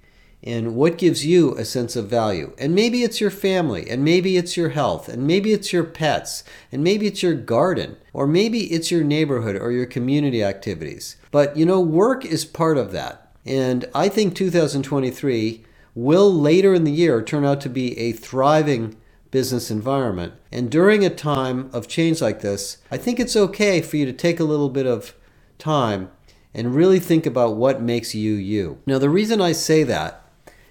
and 0.45 0.75
what 0.75 0.97
gives 0.97 1.25
you 1.25 1.55
a 1.55 1.65
sense 1.65 1.95
of 1.95 2.07
value. 2.07 2.53
And 2.59 2.75
maybe 2.75 3.01
it's 3.01 3.19
your 3.19 3.31
family, 3.31 3.89
and 3.89 4.03
maybe 4.03 4.37
it's 4.37 4.55
your 4.55 4.69
health, 4.69 5.09
and 5.09 5.25
maybe 5.25 5.51
it's 5.51 5.73
your 5.73 5.83
pets, 5.83 6.43
and 6.71 6.83
maybe 6.83 7.07
it's 7.07 7.23
your 7.23 7.33
garden, 7.33 7.97
or 8.13 8.27
maybe 8.27 8.71
it's 8.71 8.91
your 8.91 9.03
neighborhood 9.03 9.55
or 9.55 9.71
your 9.71 9.87
community 9.87 10.43
activities. 10.43 11.17
But 11.31 11.57
you 11.57 11.65
know, 11.65 11.81
work 11.81 12.23
is 12.23 12.45
part 12.45 12.77
of 12.77 12.91
that. 12.91 13.31
And 13.43 13.85
I 13.93 14.07
think 14.07 14.35
2023 14.35 15.65
will 15.95 16.31
later 16.31 16.73
in 16.73 16.83
the 16.83 16.91
year 16.91 17.21
turn 17.21 17.45
out 17.45 17.61
to 17.61 17.69
be 17.69 17.97
a 17.97 18.11
thriving 18.11 18.95
business 19.31 19.71
environment. 19.71 20.33
And 20.51 20.69
during 20.69 21.03
a 21.03 21.09
time 21.09 21.69
of 21.73 21.87
change 21.87 22.21
like 22.21 22.41
this, 22.41 22.77
I 22.91 22.97
think 22.97 23.19
it's 23.19 23.35
okay 23.35 23.81
for 23.81 23.97
you 23.97 24.05
to 24.05 24.13
take 24.13 24.39
a 24.39 24.45
little 24.45 24.69
bit 24.69 24.85
of 24.85 25.13
time 25.65 26.11
and 26.53 26.75
really 26.75 26.99
think 26.99 27.25
about 27.25 27.55
what 27.55 27.81
makes 27.81 28.13
you 28.13 28.33
you. 28.33 28.77
Now, 28.85 28.99
the 28.99 29.09
reason 29.09 29.41
I 29.41 29.51
say 29.51 29.81
that 29.83 30.21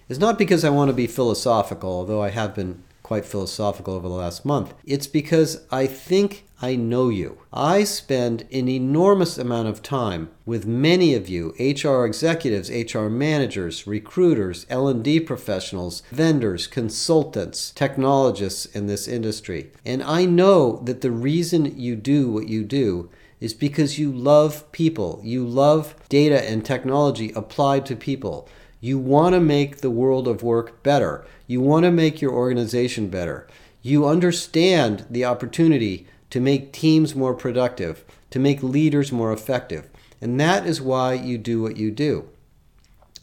is 0.08 0.20
not 0.20 0.38
because 0.38 0.64
I 0.64 0.70
want 0.70 0.88
to 0.88 0.94
be 0.94 1.08
philosophical, 1.08 1.90
although 1.90 2.22
I 2.22 2.30
have 2.30 2.54
been 2.54 2.84
quite 3.02 3.24
philosophical 3.24 3.94
over 3.94 4.08
the 4.08 4.14
last 4.14 4.44
month. 4.44 4.72
It's 4.84 5.08
because 5.08 5.66
I 5.72 5.88
think 5.88 6.44
I 6.62 6.76
know 6.76 7.08
you. 7.08 7.38
I 7.52 7.82
spend 7.82 8.46
an 8.52 8.68
enormous 8.68 9.36
amount 9.36 9.68
of 9.68 9.82
time 9.82 10.30
with 10.46 10.64
many 10.64 11.12
of 11.12 11.28
you, 11.28 11.54
HR 11.58 12.06
executives, 12.06 12.70
HR 12.70 13.08
managers, 13.08 13.86
recruiters, 13.86 14.64
L&D 14.70 15.20
professionals, 15.20 16.02
vendors, 16.12 16.68
consultants, 16.68 17.72
technologists 17.72 18.64
in 18.66 18.86
this 18.86 19.08
industry. 19.08 19.72
And 19.84 20.02
I 20.04 20.24
know 20.24 20.80
that 20.84 21.00
the 21.00 21.10
reason 21.10 21.78
you 21.78 21.96
do 21.96 22.30
what 22.30 22.48
you 22.48 22.62
do 22.62 23.10
is 23.44 23.52
because 23.52 23.98
you 23.98 24.10
love 24.10 24.72
people. 24.72 25.20
You 25.22 25.46
love 25.46 25.94
data 26.08 26.50
and 26.50 26.64
technology 26.64 27.30
applied 27.36 27.84
to 27.84 27.94
people. 27.94 28.48
You 28.80 28.98
want 28.98 29.34
to 29.34 29.40
make 29.40 29.82
the 29.82 29.90
world 29.90 30.26
of 30.26 30.42
work 30.42 30.82
better. 30.82 31.26
You 31.46 31.60
want 31.60 31.84
to 31.84 31.90
make 31.90 32.22
your 32.22 32.32
organization 32.32 33.08
better. 33.08 33.46
You 33.82 34.06
understand 34.06 35.04
the 35.10 35.26
opportunity 35.26 36.06
to 36.30 36.40
make 36.40 36.72
teams 36.72 37.14
more 37.14 37.34
productive, 37.34 38.02
to 38.30 38.38
make 38.38 38.62
leaders 38.62 39.12
more 39.12 39.30
effective. 39.30 39.90
And 40.22 40.40
that 40.40 40.66
is 40.66 40.80
why 40.80 41.12
you 41.12 41.36
do 41.36 41.60
what 41.60 41.76
you 41.76 41.90
do. 41.90 42.26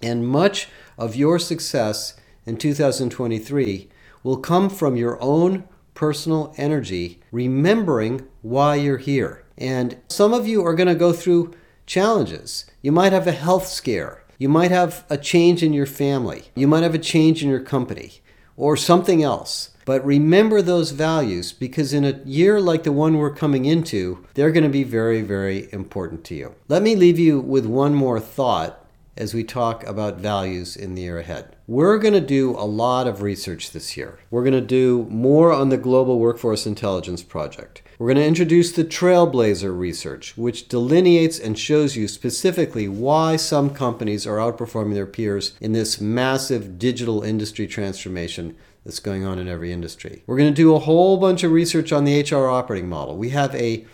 And 0.04 0.28
much 0.28 0.68
of 1.00 1.16
your 1.16 1.40
success 1.40 2.14
in 2.46 2.58
2023 2.58 3.90
will 4.22 4.38
come 4.38 4.70
from 4.70 4.96
your 4.96 5.20
own 5.20 5.64
personal 5.96 6.54
energy, 6.58 7.22
remembering 7.32 8.28
why 8.44 8.76
you're 8.76 9.00
here. 9.00 9.41
And 9.58 9.98
some 10.08 10.34
of 10.34 10.48
you 10.48 10.66
are 10.66 10.76
going 10.76 10.88
to 10.88 10.96
go 10.96 11.14
through 11.14 11.54
challenges. 11.86 12.66
You 12.82 12.92
might 12.92 13.14
have 13.14 13.28
a 13.28 13.32
health 13.32 13.68
scare. 13.68 14.24
You 14.38 14.50
might 14.50 14.72
have 14.72 15.06
a 15.10 15.18
change 15.18 15.62
in 15.62 15.74
your 15.74 15.86
family. 15.86 16.46
You 16.56 16.68
might 16.68 16.84
have 16.84 16.96
a 16.96 17.00
change 17.00 17.44
in 17.44 17.50
your 17.50 17.60
company 17.60 18.22
or 18.58 18.76
something 18.76 19.22
else. 19.22 19.72
But 19.86 20.06
remember 20.06 20.62
those 20.62 20.92
values 20.92 21.52
because 21.52 21.94
in 21.94 22.06
a 22.06 22.22
year 22.24 22.60
like 22.60 22.84
the 22.84 22.92
one 22.92 23.18
we're 23.18 23.34
coming 23.34 23.66
into, 23.66 24.26
they're 24.36 24.52
going 24.52 24.64
to 24.64 24.70
be 24.70 24.84
very, 24.84 25.22
very 25.22 25.68
important 25.74 26.24
to 26.26 26.36
you. 26.36 26.56
Let 26.68 26.84
me 26.84 26.96
leave 26.96 27.20
you 27.20 27.40
with 27.40 27.66
one 27.66 27.94
more 27.94 28.20
thought 28.20 28.81
as 29.18 29.34
we 29.34 29.44
talk 29.44 29.86
about 29.86 30.18
values 30.18 30.76
in 30.76 30.96
the 30.96 31.02
year 31.02 31.20
ahead. 31.20 31.56
We're 31.68 32.00
going 32.00 32.14
to 32.14 32.22
do 32.22 32.52
a 32.52 32.66
lot 32.66 33.08
of 33.08 33.22
research 33.22 33.72
this 33.72 33.98
year. 33.98 34.20
We're 34.30 34.44
going 34.44 34.54
to 34.54 34.62
do 34.62 35.06
more 35.10 35.52
on 35.52 35.70
the 35.70 35.78
Global 35.78 36.20
Workforce 36.20 36.66
Intelligence 36.66 37.24
Project. 37.24 37.82
We're 38.00 38.08
going 38.08 38.18
to 38.18 38.26
introduce 38.26 38.72
the 38.72 38.84
Trailblazer 38.84 39.78
research, 39.78 40.38
which 40.38 40.68
delineates 40.68 41.40
and 41.40 41.58
shows 41.58 41.96
you 41.96 42.08
specifically 42.08 42.88
why 42.88 43.36
some 43.36 43.72
companies 43.72 44.26
are 44.26 44.38
outperforming 44.38 44.94
their 44.94 45.06
peers 45.06 45.56
in 45.62 45.74
this 45.74 46.02
massive 46.02 46.80
digital 46.80 47.22
industry 47.22 47.68
transformation 47.68 48.56
that's 48.84 49.00
going 49.00 49.24
on 49.24 49.38
in 49.38 49.48
every 49.48 49.72
industry. 49.72 50.24
We're 50.26 50.38
going 50.38 50.52
to 50.52 50.56
do 50.56 50.76
a 50.76 50.80
whole 50.80 51.18
bunch 51.18 51.44
of 51.44 51.52
research 51.52 51.92
on 51.92 52.06
the 52.06 52.22
HR 52.22 52.48
operating 52.48 52.90
model. 52.90 53.18
We 53.18 53.30
have 53.30 53.54
a 53.54 53.86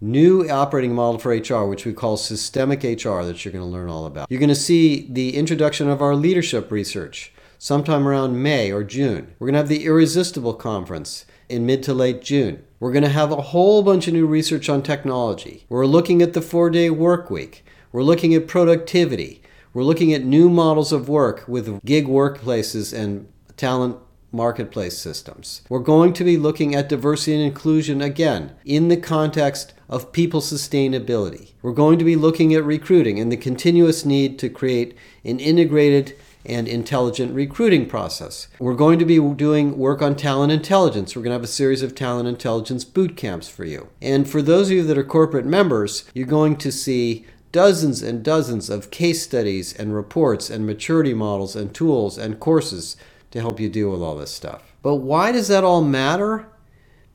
new 0.00 0.48
operating 0.48 0.94
model 0.94 1.18
for 1.18 1.30
HR, 1.30 1.66
which 1.66 1.84
we 1.84 1.92
call 1.92 2.16
systemic 2.16 2.82
HR, 2.82 3.22
that 3.22 3.44
you're 3.44 3.52
going 3.52 3.64
to 3.64 3.70
learn 3.70 3.88
all 3.88 4.06
about. 4.06 4.30
You're 4.30 4.40
going 4.40 4.48
to 4.48 4.54
see 4.54 5.06
the 5.10 5.36
introduction 5.36 5.88
of 5.88 6.02
our 6.02 6.14
leadership 6.14 6.70
research 6.70 7.32
sometime 7.58 8.06
around 8.06 8.42
May 8.42 8.70
or 8.70 8.84
June. 8.84 9.34
We're 9.38 9.46
going 9.46 9.54
to 9.54 9.60
have 9.60 9.68
the 9.68 9.84
Irresistible 9.84 10.54
Conference 10.54 11.24
in 11.48 11.66
mid 11.66 11.82
to 11.84 11.94
late 11.94 12.22
June. 12.22 12.62
We're 12.80 12.92
going 12.92 13.04
to 13.04 13.08
have 13.08 13.32
a 13.32 13.40
whole 13.40 13.82
bunch 13.82 14.06
of 14.06 14.14
new 14.14 14.26
research 14.26 14.68
on 14.68 14.82
technology. 14.82 15.64
We're 15.68 15.86
looking 15.86 16.20
at 16.20 16.32
the 16.32 16.42
four 16.42 16.70
day 16.70 16.90
work 16.90 17.30
week. 17.30 17.64
We're 17.92 18.02
looking 18.02 18.34
at 18.34 18.48
productivity. 18.48 19.42
We're 19.72 19.84
looking 19.84 20.12
at 20.12 20.24
new 20.24 20.48
models 20.50 20.92
of 20.92 21.08
work 21.08 21.44
with 21.48 21.82
gig 21.84 22.06
workplaces 22.06 22.96
and 22.96 23.28
talent 23.56 23.96
marketplace 24.34 24.98
systems. 24.98 25.62
We're 25.68 25.78
going 25.78 26.12
to 26.14 26.24
be 26.24 26.36
looking 26.36 26.74
at 26.74 26.88
diversity 26.88 27.34
and 27.36 27.42
inclusion 27.42 28.02
again 28.02 28.52
in 28.64 28.88
the 28.88 28.96
context 28.96 29.72
of 29.88 30.12
people 30.12 30.40
sustainability. 30.40 31.52
We're 31.62 31.72
going 31.72 31.98
to 31.98 32.04
be 32.04 32.16
looking 32.16 32.52
at 32.54 32.64
recruiting 32.64 33.18
and 33.18 33.30
the 33.30 33.36
continuous 33.36 34.04
need 34.04 34.38
to 34.40 34.48
create 34.48 34.96
an 35.24 35.40
integrated 35.40 36.16
and 36.46 36.68
intelligent 36.68 37.34
recruiting 37.34 37.86
process. 37.86 38.48
We're 38.58 38.74
going 38.74 38.98
to 38.98 39.04
be 39.04 39.18
doing 39.18 39.78
work 39.78 40.02
on 40.02 40.14
talent 40.14 40.52
intelligence. 40.52 41.16
We're 41.16 41.22
going 41.22 41.30
to 41.30 41.36
have 41.36 41.44
a 41.44 41.46
series 41.46 41.82
of 41.82 41.94
talent 41.94 42.28
intelligence 42.28 42.84
boot 42.84 43.16
camps 43.16 43.48
for 43.48 43.64
you. 43.64 43.88
And 44.02 44.28
for 44.28 44.42
those 44.42 44.68
of 44.68 44.76
you 44.76 44.82
that 44.82 44.98
are 44.98 45.04
corporate 45.04 45.46
members, 45.46 46.04
you're 46.12 46.26
going 46.26 46.56
to 46.56 46.70
see 46.70 47.24
dozens 47.52 48.02
and 48.02 48.24
dozens 48.24 48.68
of 48.68 48.90
case 48.90 49.22
studies 49.22 49.72
and 49.72 49.94
reports 49.94 50.50
and 50.50 50.66
maturity 50.66 51.14
models 51.14 51.54
and 51.54 51.72
tools 51.72 52.18
and 52.18 52.40
courses 52.40 52.96
to 53.34 53.40
help 53.40 53.58
you 53.58 53.68
deal 53.68 53.90
with 53.90 54.00
all 54.00 54.16
this 54.16 54.30
stuff. 54.30 54.62
But 54.80 54.96
why 54.96 55.32
does 55.32 55.48
that 55.48 55.64
all 55.64 55.82
matter? 55.82 56.46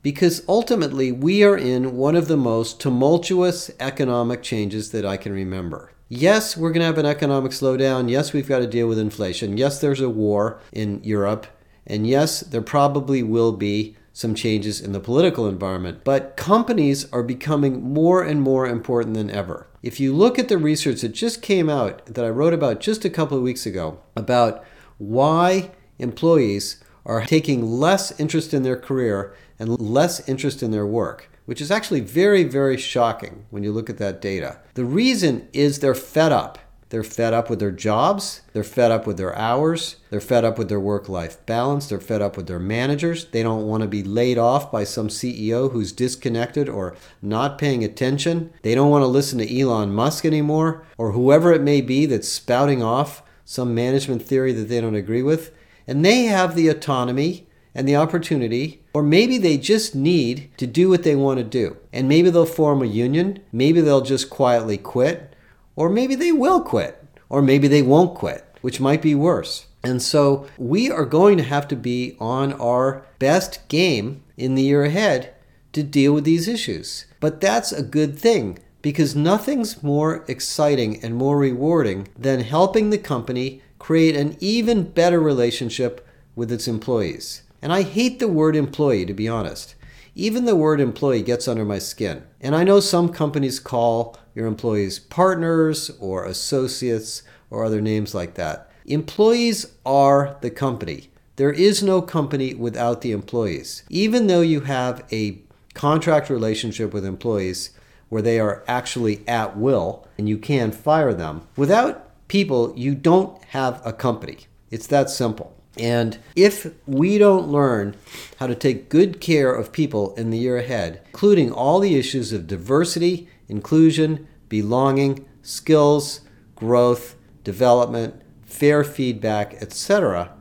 Because 0.02 0.44
ultimately, 0.46 1.10
we 1.10 1.42
are 1.42 1.56
in 1.56 1.96
one 1.96 2.14
of 2.14 2.28
the 2.28 2.36
most 2.36 2.78
tumultuous 2.78 3.70
economic 3.80 4.42
changes 4.42 4.90
that 4.90 5.06
I 5.06 5.16
can 5.16 5.32
remember. 5.32 5.92
Yes, 6.10 6.58
we're 6.58 6.72
going 6.72 6.80
to 6.80 6.86
have 6.86 6.98
an 6.98 7.06
economic 7.06 7.52
slowdown. 7.52 8.10
Yes, 8.10 8.34
we've 8.34 8.48
got 8.48 8.58
to 8.58 8.66
deal 8.66 8.86
with 8.86 8.98
inflation. 8.98 9.56
Yes, 9.56 9.80
there's 9.80 10.02
a 10.02 10.10
war 10.10 10.60
in 10.72 11.02
Europe. 11.02 11.46
And 11.86 12.06
yes, 12.06 12.40
there 12.40 12.60
probably 12.60 13.22
will 13.22 13.52
be 13.52 13.96
some 14.12 14.34
changes 14.34 14.78
in 14.78 14.92
the 14.92 15.00
political 15.00 15.48
environment. 15.48 16.04
But 16.04 16.36
companies 16.36 17.10
are 17.12 17.22
becoming 17.22 17.82
more 17.82 18.22
and 18.22 18.42
more 18.42 18.66
important 18.66 19.14
than 19.14 19.30
ever. 19.30 19.68
If 19.82 19.98
you 19.98 20.14
look 20.14 20.38
at 20.38 20.48
the 20.48 20.58
research 20.58 21.00
that 21.00 21.12
just 21.12 21.40
came 21.40 21.70
out 21.70 22.04
that 22.04 22.26
I 22.26 22.28
wrote 22.28 22.52
about 22.52 22.80
just 22.80 23.06
a 23.06 23.10
couple 23.10 23.38
of 23.38 23.42
weeks 23.42 23.64
ago 23.64 24.00
about 24.14 24.62
why 24.98 25.70
employees 26.00 26.82
are 27.06 27.24
taking 27.24 27.78
less 27.78 28.18
interest 28.20 28.52
in 28.54 28.62
their 28.62 28.76
career 28.76 29.34
and 29.58 29.80
less 29.80 30.26
interest 30.28 30.62
in 30.62 30.70
their 30.70 30.86
work 30.86 31.30
which 31.50 31.60
is 31.60 31.72
actually 31.72 31.98
very, 31.98 32.44
very 32.44 32.76
shocking 32.76 33.44
when 33.50 33.64
you 33.64 33.72
look 33.72 33.90
at 33.90 33.98
that 33.98 34.20
data. 34.20 34.56
The 34.74 34.84
reason 34.84 35.48
is 35.52 35.80
they're 35.80 35.96
fed 35.96 36.30
up. 36.30 36.60
They're 36.90 37.02
fed 37.02 37.34
up 37.34 37.50
with 37.50 37.58
their 37.58 37.72
jobs. 37.72 38.42
They're 38.52 38.62
fed 38.62 38.92
up 38.92 39.04
with 39.04 39.16
their 39.16 39.34
hours. 39.34 39.96
They're 40.10 40.20
fed 40.20 40.44
up 40.44 40.58
with 40.58 40.68
their 40.68 40.78
work 40.78 41.08
life 41.08 41.44
balance. 41.46 41.88
They're 41.88 41.98
fed 41.98 42.22
up 42.22 42.36
with 42.36 42.46
their 42.46 42.60
managers. 42.60 43.24
They 43.24 43.42
don't 43.42 43.66
want 43.66 43.82
to 43.82 43.88
be 43.88 44.04
laid 44.04 44.38
off 44.38 44.70
by 44.70 44.84
some 44.84 45.08
CEO 45.08 45.72
who's 45.72 45.90
disconnected 45.90 46.68
or 46.68 46.96
not 47.20 47.58
paying 47.58 47.82
attention. 47.82 48.52
They 48.62 48.76
don't 48.76 48.90
want 48.90 49.02
to 49.02 49.08
listen 49.08 49.40
to 49.40 49.60
Elon 49.60 49.92
Musk 49.92 50.24
anymore 50.24 50.84
or 50.98 51.10
whoever 51.10 51.52
it 51.52 51.62
may 51.62 51.80
be 51.80 52.06
that's 52.06 52.28
spouting 52.28 52.80
off 52.80 53.24
some 53.44 53.74
management 53.74 54.22
theory 54.22 54.52
that 54.52 54.68
they 54.68 54.80
don't 54.80 54.94
agree 54.94 55.22
with. 55.22 55.52
And 55.90 56.04
they 56.04 56.26
have 56.26 56.54
the 56.54 56.68
autonomy 56.68 57.48
and 57.74 57.86
the 57.86 57.96
opportunity, 57.96 58.80
or 58.94 59.02
maybe 59.02 59.38
they 59.38 59.58
just 59.58 59.92
need 59.92 60.48
to 60.56 60.64
do 60.64 60.88
what 60.88 61.02
they 61.02 61.16
want 61.16 61.38
to 61.38 61.44
do. 61.44 61.78
And 61.92 62.08
maybe 62.08 62.30
they'll 62.30 62.46
form 62.46 62.80
a 62.80 62.86
union, 62.86 63.40
maybe 63.50 63.80
they'll 63.80 64.00
just 64.00 64.30
quietly 64.30 64.78
quit, 64.78 65.34
or 65.74 65.88
maybe 65.88 66.14
they 66.14 66.30
will 66.30 66.60
quit, 66.60 67.04
or 67.28 67.42
maybe 67.42 67.66
they 67.66 67.82
won't 67.82 68.14
quit, 68.14 68.46
which 68.60 68.78
might 68.78 69.02
be 69.02 69.16
worse. 69.16 69.66
And 69.82 70.00
so 70.00 70.46
we 70.56 70.92
are 70.92 71.04
going 71.04 71.36
to 71.38 71.42
have 71.42 71.66
to 71.66 71.76
be 71.76 72.16
on 72.20 72.52
our 72.52 73.04
best 73.18 73.66
game 73.66 74.22
in 74.36 74.54
the 74.54 74.62
year 74.62 74.84
ahead 74.84 75.34
to 75.72 75.82
deal 75.82 76.12
with 76.12 76.22
these 76.22 76.46
issues. 76.46 77.06
But 77.18 77.40
that's 77.40 77.72
a 77.72 77.82
good 77.82 78.16
thing 78.16 78.60
because 78.80 79.16
nothing's 79.16 79.82
more 79.82 80.24
exciting 80.28 81.02
and 81.02 81.16
more 81.16 81.36
rewarding 81.36 82.06
than 82.16 82.42
helping 82.42 82.90
the 82.90 82.98
company 82.98 83.62
create 83.80 84.14
an 84.14 84.36
even 84.38 84.84
better 84.84 85.18
relationship 85.18 86.06
with 86.36 86.52
its 86.52 86.68
employees. 86.68 87.42
And 87.60 87.72
I 87.72 87.82
hate 87.82 88.20
the 88.20 88.28
word 88.28 88.54
employee, 88.54 89.04
to 89.06 89.12
be 89.12 89.26
honest. 89.26 89.74
Even 90.14 90.44
the 90.44 90.54
word 90.54 90.80
employee 90.80 91.22
gets 91.22 91.48
under 91.48 91.64
my 91.64 91.78
skin. 91.78 92.22
And 92.40 92.54
I 92.54 92.62
know 92.62 92.78
some 92.78 93.08
companies 93.08 93.58
call 93.58 94.16
your 94.34 94.46
employees 94.46 94.98
partners 94.98 95.90
or 95.98 96.24
associates 96.24 97.22
or 97.48 97.64
other 97.64 97.80
names 97.80 98.14
like 98.14 98.34
that. 98.34 98.70
Employees 98.86 99.66
are 99.84 100.36
the 100.40 100.50
company. 100.50 101.10
there 101.40 101.50
is 101.50 101.82
no 101.82 102.02
company 102.02 102.52
without 102.52 103.00
the 103.00 103.12
employees. 103.12 103.82
Even 103.88 104.26
though 104.26 104.42
you 104.42 104.60
have 104.60 105.02
a 105.10 105.38
contract 105.72 106.28
relationship 106.28 106.92
with 106.92 107.02
employees 107.02 107.70
where 108.10 108.20
they 108.20 108.38
are 108.38 108.62
actually 108.68 109.26
at 109.26 109.56
will 109.56 110.06
and 110.18 110.28
you 110.28 110.36
can 110.36 110.70
fire 110.70 111.14
them, 111.14 111.40
without 111.56 112.09
people, 112.30 112.72
you 112.76 112.94
don't 112.94 113.42
have 113.46 113.82
a 113.84 113.92
company. 113.92 114.38
It's 114.70 114.86
that 114.86 115.10
simple. 115.10 115.52
And 115.76 116.18
if 116.36 116.72
we 116.86 117.18
don't 117.18 117.48
learn 117.48 117.96
how 118.38 118.46
to 118.46 118.54
take 118.54 118.88
good 118.88 119.20
care 119.20 119.52
of 119.52 119.72
people 119.72 120.14
in 120.14 120.30
the 120.30 120.38
year 120.38 120.56
ahead, 120.56 121.02
including 121.06 121.50
all 121.50 121.80
the 121.80 121.96
issues 121.96 122.32
of 122.32 122.46
diversity, 122.46 123.28
inclusion, 123.48 124.28
belonging, 124.48 125.26
skills, 125.42 126.20
growth, 126.54 127.16
development, 127.42 128.22
fair 128.44 128.84
feedback, 128.84 129.54
etc., 129.54 130.32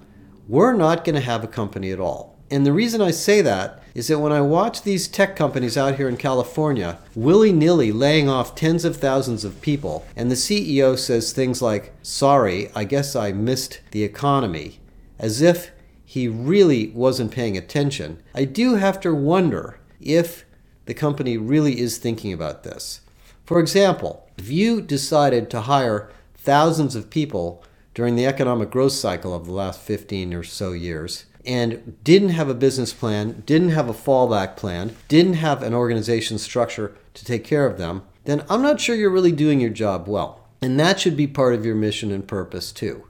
we're 0.47 0.73
not 0.73 1.03
going 1.03 1.15
to 1.15 1.21
have 1.21 1.43
a 1.43 1.47
company 1.47 1.91
at 1.91 1.99
all. 1.99 2.38
And 2.51 2.65
the 2.65 2.73
reason 2.73 3.01
I 3.01 3.11
say 3.11 3.41
that 3.41 3.83
is 3.93 4.07
that 4.07 4.19
when 4.19 4.31
I 4.31 4.41
watch 4.41 4.81
these 4.81 5.07
tech 5.07 5.35
companies 5.35 5.77
out 5.77 5.95
here 5.95 6.09
in 6.09 6.17
California 6.17 6.99
willy 7.15 7.51
nilly 7.51 7.91
laying 7.91 8.29
off 8.29 8.55
tens 8.55 8.85
of 8.85 8.97
thousands 8.97 9.43
of 9.43 9.61
people, 9.61 10.05
and 10.15 10.31
the 10.31 10.35
CEO 10.35 10.97
says 10.97 11.31
things 11.31 11.61
like, 11.61 11.93
Sorry, 12.01 12.71
I 12.75 12.83
guess 12.85 13.15
I 13.15 13.31
missed 13.31 13.81
the 13.91 14.03
economy, 14.03 14.79
as 15.19 15.41
if 15.41 15.71
he 16.05 16.27
really 16.27 16.87
wasn't 16.89 17.31
paying 17.31 17.55
attention, 17.55 18.21
I 18.33 18.45
do 18.45 18.75
have 18.75 18.99
to 19.01 19.13
wonder 19.13 19.79
if 20.01 20.43
the 20.85 20.95
company 20.95 21.37
really 21.37 21.79
is 21.79 21.99
thinking 21.99 22.33
about 22.33 22.63
this. 22.63 23.01
For 23.45 23.59
example, 23.59 24.27
if 24.37 24.49
you 24.49 24.81
decided 24.81 25.49
to 25.51 25.61
hire 25.61 26.09
thousands 26.35 26.95
of 26.95 27.11
people 27.11 27.63
during 27.93 28.15
the 28.15 28.25
economic 28.25 28.71
growth 28.71 28.93
cycle 28.93 29.35
of 29.35 29.45
the 29.45 29.51
last 29.51 29.81
15 29.81 30.33
or 30.33 30.43
so 30.43 30.71
years, 30.71 31.25
and 31.49 31.97
didn't 32.03 32.29
have 32.29 32.47
a 32.47 32.53
business 32.53 32.93
plan, 32.93 33.41
didn't 33.47 33.69
have 33.69 33.89
a 33.89 33.93
fallback 33.93 34.55
plan, 34.55 34.95
didn't 35.07 35.33
have 35.33 35.63
an 35.63 35.73
organization 35.73 36.37
structure 36.37 36.95
to 37.15 37.25
take 37.25 37.43
care 37.43 37.65
of 37.65 37.79
them, 37.79 38.03
then 38.25 38.45
I'm 38.51 38.61
not 38.61 38.79
sure 38.79 38.95
you're 38.95 39.09
really 39.09 39.31
doing 39.31 39.59
your 39.59 39.71
job 39.71 40.07
well. 40.07 40.47
And 40.61 40.79
that 40.79 40.99
should 40.99 41.17
be 41.17 41.25
part 41.25 41.55
of 41.55 41.65
your 41.65 41.73
mission 41.73 42.11
and 42.11 42.27
purpose 42.27 42.71
too. 42.71 43.07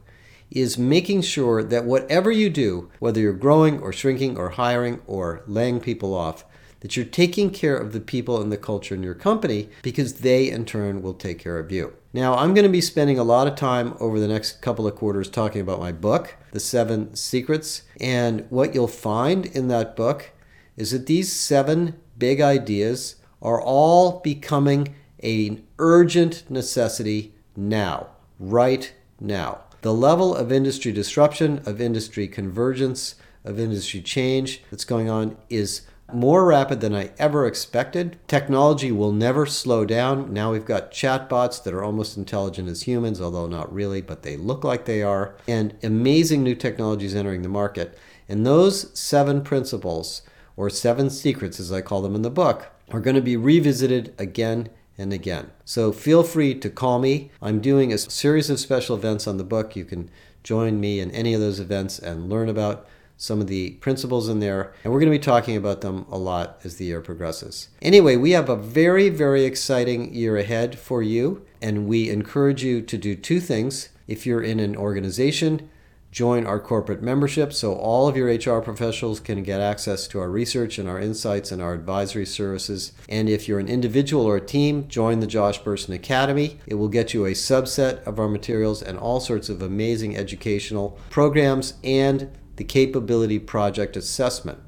Is 0.49 0.77
making 0.77 1.23
sure 1.23 1.61
that 1.61 1.83
whatever 1.83 2.31
you 2.31 2.49
do, 2.49 2.89
whether 2.99 3.19
you're 3.19 3.33
growing 3.33 3.81
or 3.81 3.91
shrinking 3.91 4.37
or 4.37 4.51
hiring 4.51 5.01
or 5.05 5.43
laying 5.45 5.81
people 5.81 6.15
off, 6.15 6.45
that 6.81 6.95
you're 6.95 7.05
taking 7.05 7.51
care 7.51 7.77
of 7.77 7.93
the 7.93 7.99
people 7.99 8.41
and 8.41 8.51
the 8.51 8.57
culture 8.57 8.95
in 8.95 9.03
your 9.03 9.13
company 9.13 9.69
because 9.81 10.15
they 10.15 10.49
in 10.49 10.65
turn 10.65 11.01
will 11.01 11.13
take 11.13 11.39
care 11.39 11.59
of 11.59 11.71
you. 11.71 11.93
Now, 12.13 12.35
I'm 12.35 12.53
going 12.53 12.63
to 12.63 12.71
be 12.71 12.81
spending 12.81 13.19
a 13.19 13.23
lot 13.23 13.47
of 13.47 13.55
time 13.55 13.95
over 13.99 14.19
the 14.19 14.27
next 14.27 14.61
couple 14.61 14.87
of 14.87 14.95
quarters 14.95 15.29
talking 15.29 15.61
about 15.61 15.79
my 15.79 15.91
book, 15.91 16.35
The 16.51 16.59
Seven 16.59 17.13
Secrets. 17.15 17.83
And 17.99 18.45
what 18.49 18.73
you'll 18.73 18.87
find 18.87 19.45
in 19.45 19.67
that 19.67 19.95
book 19.95 20.31
is 20.75 20.91
that 20.91 21.05
these 21.05 21.31
seven 21.31 21.99
big 22.17 22.41
ideas 22.41 23.17
are 23.41 23.61
all 23.61 24.19
becoming 24.21 24.95
an 25.21 25.65
urgent 25.77 26.49
necessity 26.49 27.33
now, 27.55 28.07
right 28.39 28.93
now. 29.19 29.59
The 29.81 29.93
level 29.93 30.35
of 30.35 30.51
industry 30.51 30.91
disruption, 30.91 31.61
of 31.65 31.79
industry 31.79 32.27
convergence, 32.27 33.15
of 33.45 33.59
industry 33.59 34.01
change 34.01 34.61
that's 34.69 34.83
going 34.83 35.09
on 35.09 35.37
is 35.49 35.81
more 36.13 36.45
rapid 36.45 36.81
than 36.81 36.95
I 36.95 37.11
ever 37.17 37.45
expected. 37.45 38.17
Technology 38.27 38.91
will 38.91 39.11
never 39.11 39.45
slow 39.45 39.85
down. 39.85 40.33
Now 40.33 40.51
we've 40.51 40.65
got 40.65 40.91
chatbots 40.91 41.63
that 41.63 41.73
are 41.73 41.83
almost 41.83 42.17
intelligent 42.17 42.69
as 42.69 42.83
humans, 42.83 43.21
although 43.21 43.47
not 43.47 43.73
really, 43.73 44.01
but 44.01 44.23
they 44.23 44.37
look 44.37 44.63
like 44.63 44.85
they 44.85 45.01
are, 45.01 45.35
and 45.47 45.75
amazing 45.83 46.43
new 46.43 46.55
technologies 46.55 47.15
entering 47.15 47.41
the 47.41 47.49
market. 47.49 47.97
And 48.27 48.45
those 48.45 48.97
seven 48.97 49.41
principles, 49.41 50.21
or 50.55 50.69
seven 50.69 51.09
secrets 51.09 51.59
as 51.59 51.71
I 51.71 51.81
call 51.81 52.01
them 52.01 52.15
in 52.15 52.21
the 52.21 52.29
book, 52.29 52.67
are 52.91 52.99
going 52.99 53.15
to 53.15 53.21
be 53.21 53.37
revisited 53.37 54.13
again 54.17 54.69
and 54.97 55.13
again. 55.13 55.51
So 55.63 55.91
feel 55.91 56.23
free 56.23 56.53
to 56.55 56.69
call 56.69 56.99
me. 56.99 57.31
I'm 57.41 57.61
doing 57.61 57.93
a 57.93 57.97
series 57.97 58.49
of 58.49 58.59
special 58.59 58.95
events 58.95 59.25
on 59.25 59.37
the 59.37 59.43
book. 59.43 59.75
You 59.75 59.85
can 59.85 60.11
join 60.43 60.79
me 60.79 60.99
in 60.99 61.11
any 61.11 61.33
of 61.33 61.39
those 61.39 61.59
events 61.59 61.97
and 61.97 62.29
learn 62.29 62.49
about 62.49 62.85
some 63.19 63.41
of 63.41 63.47
the 63.47 63.71
principles 63.81 64.29
in 64.29 64.39
there, 64.39 64.73
and 64.81 64.93
we're 64.93 64.99
going 64.99 65.11
to 65.11 65.17
be 65.17 65.21
talking 65.21 65.57
about 65.57 65.81
them 65.81 66.05
a 66.09 66.17
lot 66.17 66.57
as 66.63 66.77
the 66.77 66.85
year 66.85 67.01
progresses. 67.01 67.67
Anyway, 67.81 68.15
we 68.15 68.31
have 68.31 68.47
a 68.47 68.55
very, 68.55 69.09
very 69.09 69.43
exciting 69.43 70.13
year 70.13 70.37
ahead 70.37 70.79
for 70.79 71.03
you, 71.03 71.45
and 71.61 71.85
we 71.85 72.09
encourage 72.09 72.63
you 72.63 72.81
to 72.81 72.97
do 72.97 73.15
two 73.15 73.41
things. 73.41 73.89
If 74.07 74.25
you're 74.25 74.41
in 74.41 74.61
an 74.61 74.73
organization, 74.77 75.69
join 76.13 76.45
our 76.45 76.61
corporate 76.61 77.01
membership 77.01 77.51
so 77.51 77.73
all 77.73 78.07
of 78.07 78.15
your 78.15 78.27
HR 78.27 78.61
professionals 78.61 79.19
can 79.19 79.43
get 79.43 79.59
access 79.59 80.07
to 80.07 80.19
our 80.19 80.29
research 80.29 80.79
and 80.79 80.87
our 80.87 80.99
insights 80.99 81.51
and 81.51 81.61
our 81.61 81.73
advisory 81.73 82.25
services. 82.25 82.93
And 83.09 83.27
if 83.27 83.49
you're 83.49 83.59
an 83.59 83.67
individual 83.67 84.25
or 84.25 84.37
a 84.37 84.45
team, 84.45 84.87
join 84.87 85.19
the 85.19 85.27
Josh 85.27 85.61
Bersin 85.61 85.93
Academy. 85.93 86.57
It 86.65 86.75
will 86.75 86.87
get 86.87 87.13
you 87.13 87.25
a 87.25 87.31
subset 87.31 88.01
of 88.03 88.17
our 88.17 88.29
materials 88.29 88.81
and 88.81 88.97
all 88.97 89.19
sorts 89.19 89.49
of 89.49 89.61
amazing 89.61 90.15
educational 90.15 90.97
programs 91.09 91.73
and 91.83 92.31
the 92.59 92.65
Capability 92.65 93.39
Project 93.39 93.95
Assessment. 93.95 94.59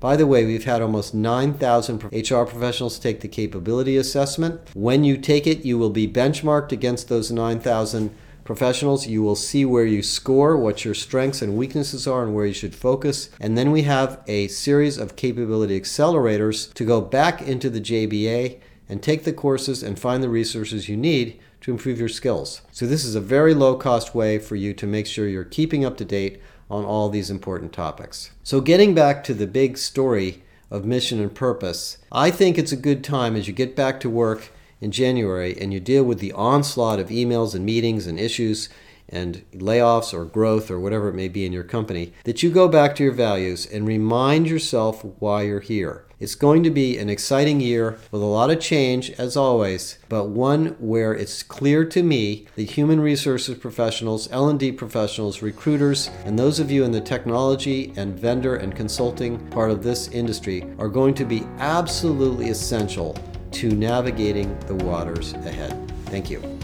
By 0.00 0.16
the 0.16 0.26
way, 0.26 0.44
we've 0.44 0.66
had 0.66 0.82
almost 0.82 1.14
9,000 1.14 2.04
HR 2.12 2.44
professionals 2.44 2.98
take 2.98 3.20
the 3.20 3.26
capability 3.26 3.96
assessment. 3.96 4.60
When 4.74 5.02
you 5.02 5.16
take 5.16 5.46
it, 5.46 5.64
you 5.64 5.78
will 5.78 5.90
be 5.90 6.06
benchmarked 6.06 6.72
against 6.72 7.08
those 7.08 7.32
9,000 7.32 8.14
professionals. 8.44 9.06
You 9.06 9.22
will 9.22 9.34
see 9.34 9.64
where 9.64 9.86
you 9.86 10.02
score, 10.02 10.58
what 10.58 10.84
your 10.84 10.94
strengths 10.94 11.40
and 11.40 11.56
weaknesses 11.56 12.06
are, 12.06 12.22
and 12.22 12.34
where 12.34 12.46
you 12.46 12.52
should 12.52 12.74
focus. 12.74 13.30
And 13.40 13.56
then 13.56 13.72
we 13.72 13.82
have 13.82 14.20
a 14.26 14.48
series 14.48 14.98
of 14.98 15.16
capability 15.16 15.80
accelerators 15.80 16.72
to 16.74 16.84
go 16.84 17.00
back 17.00 17.40
into 17.40 17.70
the 17.70 17.80
JBA 17.80 18.60
and 18.90 19.02
take 19.02 19.24
the 19.24 19.32
courses 19.32 19.82
and 19.82 19.98
find 19.98 20.22
the 20.22 20.28
resources 20.28 20.88
you 20.88 20.98
need 20.98 21.40
to 21.62 21.72
improve 21.72 21.98
your 21.98 22.08
skills. 22.08 22.62
So, 22.72 22.86
this 22.86 23.04
is 23.04 23.14
a 23.14 23.20
very 23.20 23.52
low 23.52 23.74
cost 23.74 24.14
way 24.14 24.38
for 24.38 24.54
you 24.54 24.72
to 24.74 24.86
make 24.86 25.06
sure 25.06 25.26
you're 25.26 25.44
keeping 25.44 25.84
up 25.84 25.96
to 25.96 26.04
date 26.04 26.40
on 26.70 26.84
all 26.84 27.08
these 27.08 27.30
important 27.30 27.72
topics. 27.72 28.30
So, 28.42 28.60
getting 28.60 28.94
back 28.94 29.24
to 29.24 29.34
the 29.34 29.46
big 29.46 29.78
story 29.78 30.42
of 30.70 30.84
mission 30.84 31.20
and 31.20 31.34
purpose, 31.34 31.98
I 32.12 32.30
think 32.30 32.58
it's 32.58 32.72
a 32.72 32.76
good 32.76 33.02
time 33.02 33.36
as 33.36 33.48
you 33.48 33.54
get 33.54 33.74
back 33.74 34.00
to 34.00 34.10
work 34.10 34.52
in 34.80 34.92
January 34.92 35.56
and 35.60 35.72
you 35.72 35.80
deal 35.80 36.04
with 36.04 36.18
the 36.18 36.32
onslaught 36.32 37.00
of 37.00 37.08
emails 37.08 37.54
and 37.54 37.64
meetings 37.64 38.06
and 38.06 38.18
issues 38.18 38.68
and 39.08 39.44
layoffs 39.52 40.12
or 40.12 40.24
growth 40.24 40.70
or 40.70 40.78
whatever 40.78 41.08
it 41.08 41.14
may 41.14 41.28
be 41.28 41.46
in 41.46 41.52
your 41.52 41.64
company, 41.64 42.12
that 42.24 42.42
you 42.42 42.50
go 42.50 42.68
back 42.68 42.94
to 42.96 43.04
your 43.04 43.12
values 43.12 43.66
and 43.66 43.86
remind 43.86 44.48
yourself 44.48 45.04
why 45.18 45.42
you're 45.42 45.60
here. 45.60 46.04
It's 46.20 46.34
going 46.34 46.64
to 46.64 46.70
be 46.70 46.98
an 46.98 47.08
exciting 47.08 47.60
year 47.60 47.96
with 48.10 48.22
a 48.22 48.26
lot 48.26 48.50
of 48.50 48.58
change, 48.58 49.10
as 49.12 49.36
always, 49.36 49.98
but 50.08 50.28
one 50.28 50.74
where 50.80 51.14
it's 51.14 51.44
clear 51.44 51.84
to 51.84 52.02
me 52.02 52.48
that 52.56 52.72
human 52.72 52.98
resources 52.98 53.56
professionals, 53.56 54.28
L&D 54.32 54.72
professionals, 54.72 55.42
recruiters, 55.42 56.10
and 56.24 56.36
those 56.36 56.58
of 56.58 56.72
you 56.72 56.82
in 56.82 56.90
the 56.90 57.00
technology 57.00 57.92
and 57.96 58.18
vendor 58.18 58.56
and 58.56 58.74
consulting 58.74 59.38
part 59.50 59.70
of 59.70 59.84
this 59.84 60.08
industry 60.08 60.64
are 60.78 60.88
going 60.88 61.14
to 61.14 61.24
be 61.24 61.44
absolutely 61.58 62.48
essential 62.48 63.16
to 63.52 63.68
navigating 63.70 64.58
the 64.60 64.74
waters 64.74 65.34
ahead. 65.34 65.92
Thank 66.06 66.30
you. 66.30 66.57